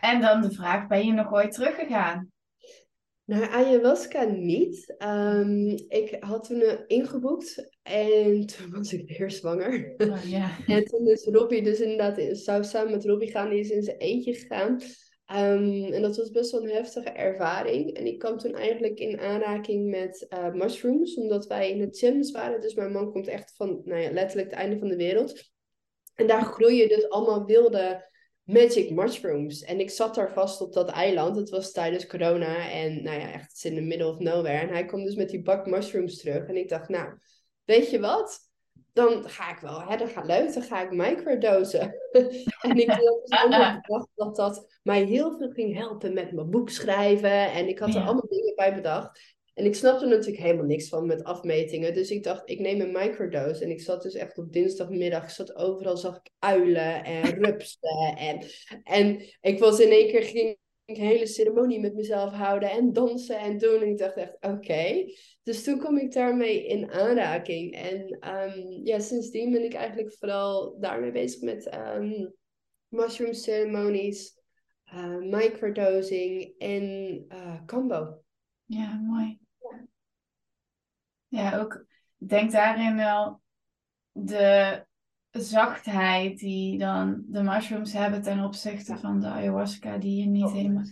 [0.00, 2.32] En dan de vraag, ben je nog ooit teruggegaan?
[3.24, 4.94] Naar ayahuasca niet.
[4.98, 9.94] Um, ik had toen uh, ingeboekt en toen was ik weer zwanger.
[9.96, 10.68] Oh, yeah.
[10.76, 13.96] en toen is Robbie dus inderdaad, zou samen met Robbie gaan, die is in zijn
[13.96, 14.80] eentje gegaan.
[15.32, 17.96] Um, en dat was best wel een heftige ervaring.
[17.96, 22.30] En ik kwam toen eigenlijk in aanraking met uh, mushrooms, omdat wij in het gyms
[22.30, 22.60] waren.
[22.60, 25.50] Dus mijn man komt echt van, nou ja, letterlijk het einde van de wereld.
[26.14, 28.06] En daar groeien dus allemaal wilde
[28.48, 29.62] magic mushrooms.
[29.62, 31.36] En ik zat daar vast op dat eiland.
[31.36, 32.70] Het was tijdens corona.
[32.70, 34.58] En nou ja, echt in the middle of nowhere.
[34.58, 36.46] En hij kwam dus met die bak mushrooms terug.
[36.46, 37.18] En ik dacht, nou,
[37.64, 38.46] weet je wat?
[38.92, 41.94] Dan ga ik wel, hè, dat gaat leuk, dan ga ik microdosen.
[42.60, 47.52] en ik had dus dat dat mij heel veel ging helpen met mijn boek schrijven.
[47.52, 49.36] En ik had er allemaal dingen bij bedacht.
[49.58, 51.94] En ik snapte natuurlijk helemaal niks van met afmetingen.
[51.94, 53.64] Dus ik dacht, ik neem een microdose.
[53.64, 55.22] En ik zat dus echt op dinsdagmiddag.
[55.22, 58.16] Ik zat overal, zag ik uilen en rupsen.
[58.16, 58.42] En,
[58.82, 62.70] en ik was in één keer, ging ik een hele ceremonie met mezelf houden.
[62.70, 63.80] En dansen en doen.
[63.82, 65.04] En ik dacht echt, oké.
[65.42, 67.74] Dus toen kom ik daarmee in aanraking.
[67.74, 72.34] En um, ja, sindsdien ben ik eigenlijk vooral daarmee bezig met um,
[72.88, 74.36] mushroom ceremonies.
[74.94, 76.84] Uh, microdosing en
[77.28, 78.22] uh, combo.
[78.64, 79.37] Ja, mooi.
[81.28, 81.84] Ja, ook
[82.16, 83.40] denk daarin wel
[84.12, 84.86] de
[85.30, 90.52] zachtheid die dan de mushrooms hebben ten opzichte van de ayahuasca, die je niet oh,
[90.52, 90.84] helemaal.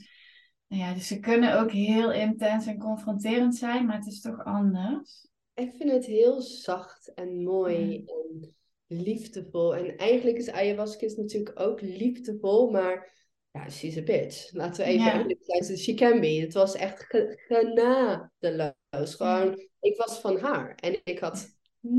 [0.69, 4.45] Nou ja, dus ze kunnen ook heel intens en confronterend zijn, maar het is toch
[4.45, 5.29] anders.
[5.55, 8.55] Ik vind het heel zacht en mooi en
[8.87, 9.77] liefdevol.
[9.77, 13.15] En eigenlijk is ayahuasca natuurlijk ook liefdevol, maar
[13.51, 14.53] ja, she's a bitch.
[14.53, 15.19] Laten we even ja.
[15.19, 15.79] eerlijk zijn.
[15.79, 16.27] She can be.
[16.41, 17.07] Het was echt
[17.47, 19.15] genadeloos.
[19.15, 20.75] Gewoon, ik was van haar.
[20.75, 21.59] En ik had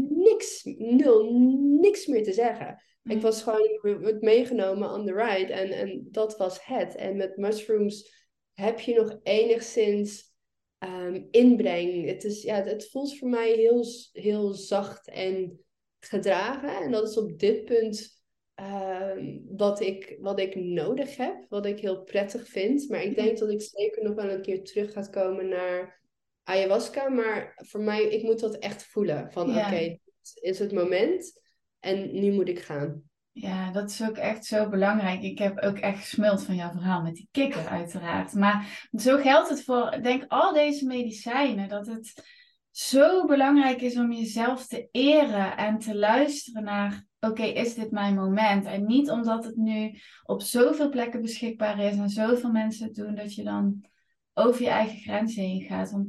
[0.09, 1.33] niks, nul,
[1.81, 2.81] niks meer te zeggen.
[3.03, 3.79] Ik was gewoon
[4.19, 5.53] meegenomen on the ride.
[5.53, 6.95] En, en dat was het.
[6.95, 10.33] En met mushrooms heb je nog enigszins
[10.79, 12.07] um, inbreng.
[12.07, 15.59] Het, is, ja, het voelt voor mij heel, heel zacht en
[15.99, 16.83] gedragen.
[16.83, 18.17] En dat is op dit punt
[18.57, 22.89] Ehm, wat, ik, wat ik nodig heb, wat ik heel prettig vind.
[22.89, 26.01] Maar ik denk dat ik zeker nog wel een keer terug ga komen naar
[26.47, 27.09] ayahuasca.
[27.09, 29.31] Maar voor mij, ik moet dat echt voelen.
[29.31, 29.99] Van oké, dit
[30.41, 31.41] is het moment
[31.79, 33.01] en nu moet ik gaan.
[33.31, 35.21] Ja, dat is ook echt zo belangrijk.
[35.21, 38.33] Ik heb ook echt gesmuld van jouw verhaal met die kikker, uiteraard.
[38.33, 42.23] Maar zo geldt het voor, denk al deze medicijnen, dat het
[42.71, 48.15] zo belangrijk is om jezelf te eren en te luisteren naar, oké, is dit mijn
[48.15, 48.65] moment?
[48.65, 53.15] En niet omdat het nu op zoveel plekken beschikbaar is en zoveel mensen het doen,
[53.15, 53.85] dat je dan
[54.33, 55.91] over je eigen grenzen heen gaat.
[55.91, 56.07] Want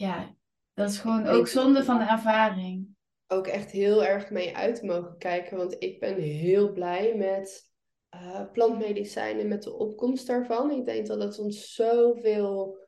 [0.00, 0.34] ja,
[0.74, 2.88] dat is gewoon ook zonde van de ervaring.
[3.26, 7.70] Ook echt heel erg mee uit mogen kijken, want ik ben heel blij met
[8.14, 10.70] uh, plantmedicijnen, met de opkomst daarvan.
[10.70, 12.78] Ik denk dat het ons zoveel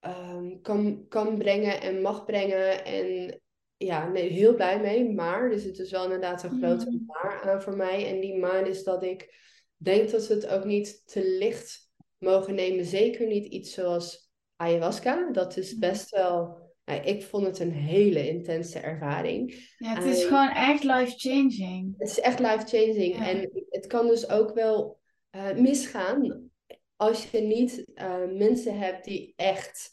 [0.00, 2.84] um, kan, kan brengen en mag brengen.
[2.84, 3.40] En
[3.76, 5.12] ja, nee, heel blij mee.
[5.12, 7.04] Maar er zit dus wel inderdaad een grote mm.
[7.06, 8.06] maar aan voor mij.
[8.06, 9.34] En die maar is dat ik
[9.76, 12.84] denk dat we het ook niet te licht mogen nemen.
[12.84, 14.27] Zeker niet iets zoals
[14.58, 15.30] ayahuasca.
[15.32, 15.80] Dat is mm.
[15.80, 16.66] best wel.
[16.84, 19.70] Nou, ik vond het een hele intense ervaring.
[19.76, 21.94] Ja, het is gewoon echt life-changing.
[21.98, 23.26] Het is echt life-changing.
[23.26, 24.98] En het kan dus ook wel
[25.30, 26.50] uh, misgaan
[26.96, 29.90] als je niet uh, mensen hebt die echt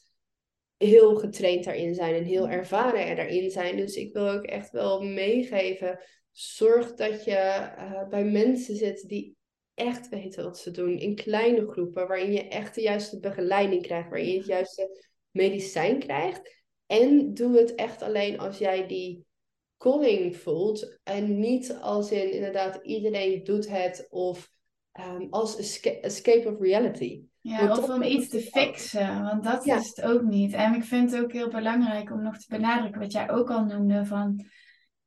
[0.78, 3.78] heel getraind daarin zijn en heel ervaren daarin zijn.
[3.78, 6.00] Dus ik wil ook echt wel meegeven,
[6.32, 9.36] zorg dat je uh, bij mensen zit die
[9.76, 10.98] echt weten wat ze doen.
[10.98, 16.00] In kleine groepen, waarin je echt de juiste begeleiding krijgt, waarin je het juiste medicijn
[16.00, 16.64] krijgt.
[16.86, 19.26] En doe het echt alleen als jij die
[19.78, 21.00] calling voelt.
[21.04, 24.50] En niet als in inderdaad iedereen doet het of
[25.00, 25.58] um, als
[26.02, 27.24] escape of reality.
[27.42, 30.54] Ja, of om iets te fixen, want dat is het ook niet.
[30.54, 33.66] En ik vind het ook heel belangrijk om nog te benadrukken wat jij ook al
[33.66, 34.46] noemde van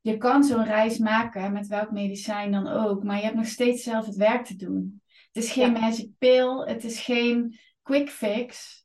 [0.09, 3.83] je kan zo'n reis maken met welk medicijn dan ook, maar je hebt nog steeds
[3.83, 5.03] zelf het werk te doen.
[5.33, 8.77] Het is geen magic pill, het is geen quick fix.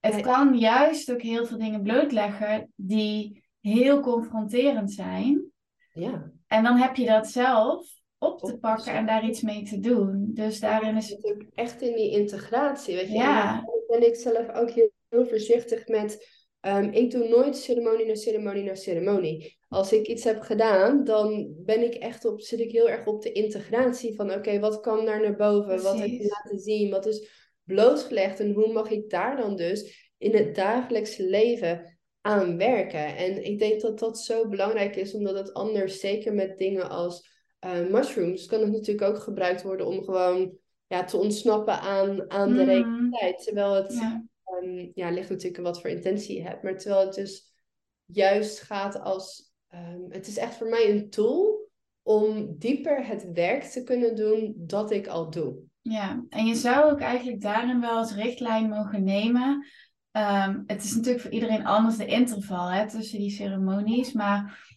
[0.00, 5.44] Het kan juist ook heel veel dingen blootleggen die heel confronterend zijn.
[5.92, 6.30] Ja.
[6.46, 7.86] En dan heb je dat zelf
[8.18, 10.30] op te pakken en daar iets mee te doen.
[10.32, 12.94] Dus daarin is het natuurlijk echt in die integratie.
[12.94, 13.64] Weet je, ja.
[13.88, 16.42] ben ik zelf ook heel, heel voorzichtig met.
[16.66, 19.58] Um, ik doe nooit ceremonie na ceremonie na ceremonie.
[19.68, 23.22] Als ik iets heb gedaan, dan ben ik echt op, zit ik heel erg op
[23.22, 25.82] de integratie van oké, wat kan daar naar boven?
[25.82, 26.90] Wat heb je laten zien?
[26.90, 27.30] Wat is
[27.64, 28.40] blootgelegd?
[28.40, 33.16] En hoe mag ik daar dan dus in het dagelijkse leven aan werken?
[33.16, 37.28] En ik denk dat dat zo belangrijk is, omdat het anders, zeker met dingen als
[37.66, 40.56] uh, mushrooms kan het natuurlijk ook gebruikt worden om gewoon
[40.86, 42.68] ja, te ontsnappen aan, aan de mm.
[42.68, 43.44] realiteit.
[43.44, 44.24] Terwijl het ja.
[44.64, 46.62] Um, ja, ligt natuurlijk wat voor intentie je hebt.
[46.62, 47.52] Maar terwijl het dus
[48.04, 49.52] juist gaat als.
[49.74, 51.70] Um, het is echt voor mij een tool
[52.02, 55.56] om dieper het werk te kunnen doen dat ik al doe.
[55.80, 59.66] Ja, en je zou ook eigenlijk daarin wel als richtlijn mogen nemen.
[60.12, 64.12] Um, het is natuurlijk voor iedereen anders de interval hè, tussen die ceremonies.
[64.12, 64.68] Maar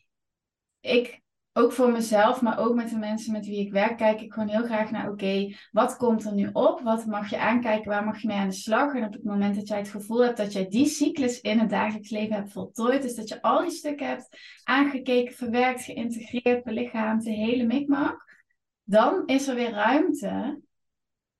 [0.80, 1.22] ik
[1.58, 4.50] ook voor mezelf, maar ook met de mensen met wie ik werk, kijk ik gewoon
[4.50, 6.82] heel graag naar, oké, wat komt er nu op?
[6.82, 7.90] Wat mag je aankijken?
[7.90, 8.94] Waar mag je mee aan de slag?
[8.94, 11.70] En op het moment dat jij het gevoel hebt dat jij die cyclus in het
[11.70, 14.30] dagelijks leven hebt voltooid, dus dat je al die stukken hebt
[14.64, 18.42] aangekeken, verwerkt, geïntegreerd, belichaamd, de hele mikmak,
[18.84, 20.62] dan is er weer ruimte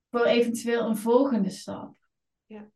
[0.10, 1.96] voor eventueel een volgende stap.
[2.46, 2.70] Ja,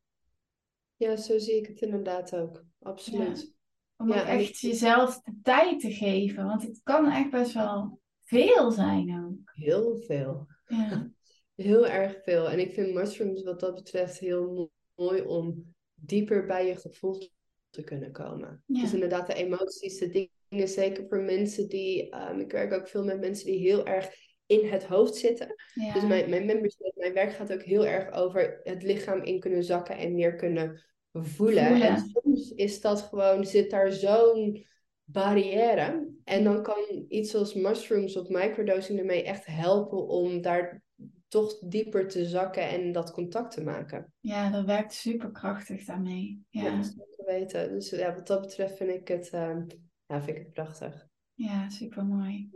[0.95, 2.63] ja zo zie ik het inderdaad ook.
[2.81, 3.59] Absoluut.
[4.01, 6.45] Om ja, echt jezelf de tijd te geven.
[6.45, 9.51] Want het kan echt best wel veel zijn ook.
[9.53, 10.47] Heel veel.
[10.65, 11.11] Ja.
[11.55, 12.49] Heel erg veel.
[12.49, 17.29] En ik vind mushrooms wat dat betreft heel mooi om dieper bij je gevoel
[17.69, 18.63] te kunnen komen.
[18.65, 18.81] Ja.
[18.81, 22.15] Dus inderdaad de emoties, de dingen, zeker voor mensen die...
[22.15, 24.09] Um, ik werk ook veel met mensen die heel erg
[24.45, 25.55] in het hoofd zitten.
[25.73, 25.93] Ja.
[25.93, 29.63] Dus mijn, mijn membership, mijn werk gaat ook heel erg over het lichaam in kunnen
[29.63, 31.81] zakken en meer kunnen voelen.
[31.81, 34.65] En soms is dat gewoon, zit daar zo'n
[35.03, 36.09] barrière.
[36.23, 40.83] En dan kan iets als mushrooms of microdosing ermee echt helpen om daar
[41.27, 44.13] toch dieper te zakken en dat contact te maken.
[44.19, 46.45] Ja, dat werkt super krachtig daarmee.
[46.49, 47.69] Ja, ja te weten.
[47.69, 49.57] Dus ja, wat dat betreft vind ik het, uh,
[50.05, 51.07] ja, vind ik het prachtig.
[51.33, 52.49] Ja, super mooi.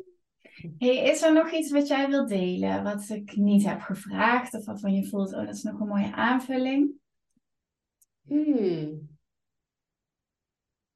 [0.77, 4.65] Hey, is er nog iets wat jij wilt delen, wat ik niet heb gevraagd of
[4.65, 6.93] waarvan je voelt, oh, dat is nog een mooie aanvulling?
[8.27, 9.13] Hmm.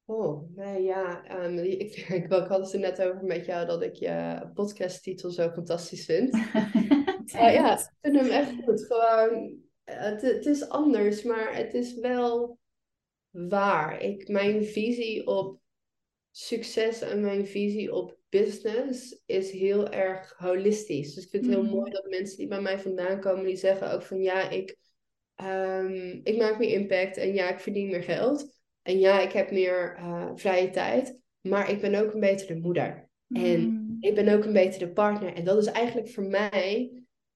[0.06, 1.24] Oh, nee, ja.
[1.44, 5.30] Um, ik, ik, ik had het er net over met jou dat ik je podcasttitel
[5.30, 6.36] zo fantastisch vind.
[7.36, 8.86] uh, ja, ik vind hem echt goed.
[8.86, 12.58] Gewoon, het, het is anders, maar het is wel
[13.30, 14.02] waar.
[14.02, 15.60] Ik, mijn visie op
[16.32, 21.14] succes en mijn visie op business is heel erg holistisch.
[21.14, 21.70] Dus ik vind het heel mm.
[21.70, 24.78] mooi dat mensen die bij mij vandaan komen, die zeggen ook van ja, ik
[25.42, 28.58] Um, ik maak meer impact en ja, ik verdien meer geld.
[28.82, 31.22] En ja, ik heb meer uh, vrije tijd.
[31.42, 33.10] Maar ik ben ook een betere moeder.
[33.28, 35.34] En Ik ben ook een betere partner.
[35.34, 36.92] En dat is eigenlijk voor mij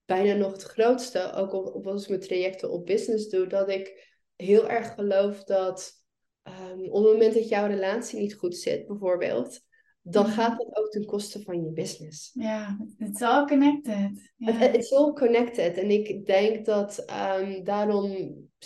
[0.05, 3.69] bijna nog het grootste, ook op, op als ik mijn trajecten op business doe, dat
[3.69, 5.91] ik heel erg geloof dat
[6.43, 9.61] um, op het moment dat jouw relatie niet goed zit, bijvoorbeeld,
[10.05, 12.31] dan gaat dat ook ten koste van je business.
[12.33, 14.31] Ja, it's all connected.
[14.35, 14.59] Yeah.
[14.59, 15.77] Het is all connected.
[15.77, 17.05] En ik denk dat
[17.39, 18.11] um, daarom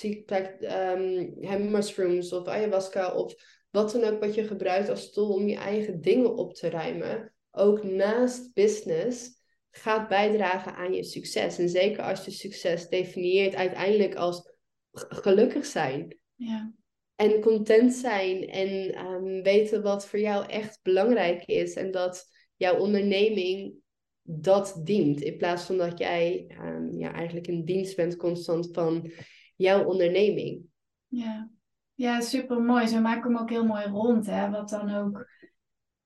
[0.02, 3.36] um, mushrooms of ayahuasca of
[3.70, 7.34] wat dan ook wat je gebruikt als tool om je eigen dingen op te ruimen,
[7.52, 9.30] ook naast business,
[9.72, 11.58] gaat bijdragen aan je succes.
[11.58, 14.52] En zeker als je succes definieert uiteindelijk als
[14.92, 16.18] gelukkig zijn.
[16.36, 16.72] Ja.
[17.18, 21.74] En content zijn en ehm, weten wat voor jou echt belangrijk is.
[21.74, 23.74] En dat jouw onderneming
[24.22, 25.22] dat dient.
[25.22, 29.12] In plaats van dat jij um, ja, eigenlijk in dienst bent constant van
[29.56, 30.62] jouw onderneming.
[31.08, 31.50] Ja,
[31.94, 32.88] ja super mooi.
[32.88, 34.26] Ze maken hem ook heel mooi rond.
[34.26, 34.50] Hè?
[34.50, 35.30] Wat dan ook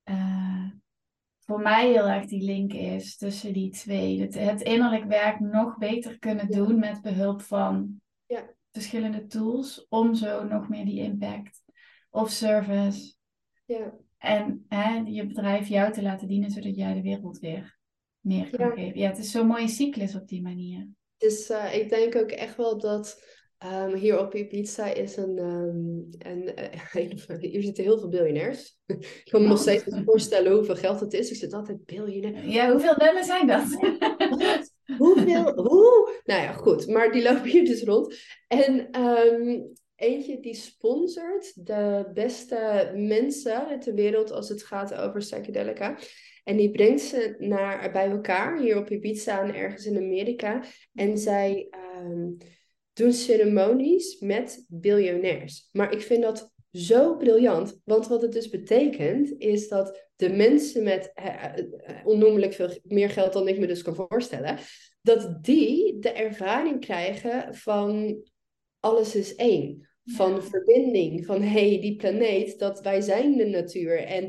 [0.10, 0.70] uh,
[1.40, 4.22] voor mij heel erg die link is tussen die twee.
[4.22, 8.60] Het, het innerlijk werk nog beter kunnen doen met behulp van ja.
[8.72, 9.88] Verschillende tools.
[9.90, 11.64] Om zo nog meer die impact
[12.10, 13.14] of service.
[13.66, 13.94] Ja.
[14.18, 17.80] En hè, je bedrijf jou te laten dienen zodat jij de wereld weer
[18.20, 19.00] meer kan geven.
[19.00, 20.90] Ja, het is zo'n mooie cyclus op die manier.
[21.18, 23.24] Dus uh, ik denk ook echt wel dat
[23.66, 26.44] um, hier op Ibiza is een, um, een,
[27.30, 28.80] uh, hier zitten heel veel biljonairs.
[28.86, 31.30] ik kan me nog steeds niet voorstellen hoeveel geld het is.
[31.32, 32.48] Ik zit altijd biljonair.
[32.48, 33.66] Ja, hoeveel bellen zijn dat?
[35.02, 35.54] hoeveel?
[35.54, 36.20] Hoe?
[36.24, 36.88] Nou ja, goed.
[36.88, 38.16] Maar die lopen hier dus rond.
[38.48, 45.98] En um, eentje die sponsort de beste mensen ter wereld als het gaat over psychedelica.
[46.44, 50.64] En die brengt ze naar, bij elkaar hier op Ibiza en ergens in Amerika.
[50.94, 51.70] En zij
[52.04, 52.38] um,
[52.94, 55.70] doen ceremonies met biljonairs.
[55.72, 57.80] Maar ik vind dat zo briljant.
[57.84, 61.14] Want wat het dus betekent, is dat de mensen met
[62.04, 64.58] onnoemelijk veel meer geld dan ik me dus kan voorstellen,
[65.02, 68.18] dat die de ervaring krijgen van
[68.80, 69.90] alles is één.
[70.04, 74.04] Van verbinding, van hé, hey, die planeet, dat wij zijn de natuur.
[74.04, 74.26] En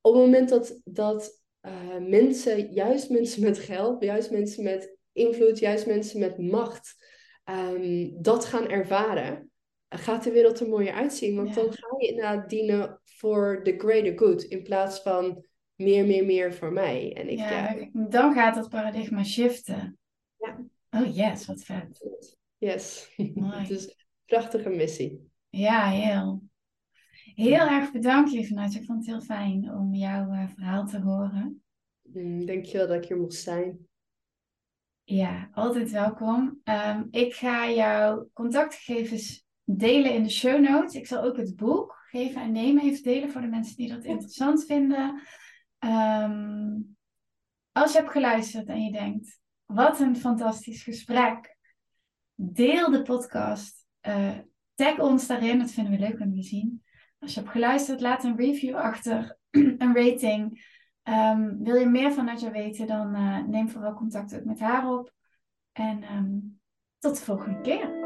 [0.00, 5.58] op het moment dat, dat uh, mensen, juist mensen met geld, juist mensen met invloed,
[5.58, 6.94] juist mensen met macht,
[7.44, 9.50] um, dat gaan ervaren,
[9.88, 11.36] gaat de wereld er mooier uitzien.
[11.36, 15.44] Want dan ga je inderdaad dienen voor the greater good in plaats van
[15.74, 17.12] meer, meer, meer voor mij.
[17.16, 19.98] En ik, ja, dan gaat dat paradigma shiften.
[20.42, 20.58] Ja.
[20.90, 22.08] Oh yes, wat vet.
[22.58, 23.12] Yes.
[23.34, 25.30] Het is een prachtige missie.
[25.48, 26.42] Ja, heel.
[27.34, 28.80] Heel erg bedankt, lieve Natje.
[28.80, 31.62] Ik vond het heel fijn om jouw uh, verhaal te horen.
[32.02, 33.78] Mm, dankjewel dat ik hier mocht zijn.
[35.04, 36.60] Ja, altijd welkom.
[36.64, 40.94] Um, ik ga jouw contactgegevens delen in de show notes.
[40.94, 44.04] Ik zal ook het boek Geven en Nemen even delen voor de mensen die dat
[44.04, 45.22] interessant vinden.
[45.78, 46.96] Um,
[47.72, 49.40] als je hebt geluisterd en je denkt,
[49.74, 51.56] wat een fantastisch gesprek.
[52.34, 53.86] Deel de podcast.
[54.08, 54.38] Uh,
[54.74, 56.82] tag ons daarin, dat vinden we leuk om te zien.
[57.18, 60.70] Als je hebt geluisterd, laat een review achter, een rating.
[61.04, 64.90] Um, wil je meer van Nadja weten, dan uh, neem vooral contact ook met haar
[64.90, 65.12] op.
[65.72, 66.60] En um,
[66.98, 68.01] tot de volgende keer.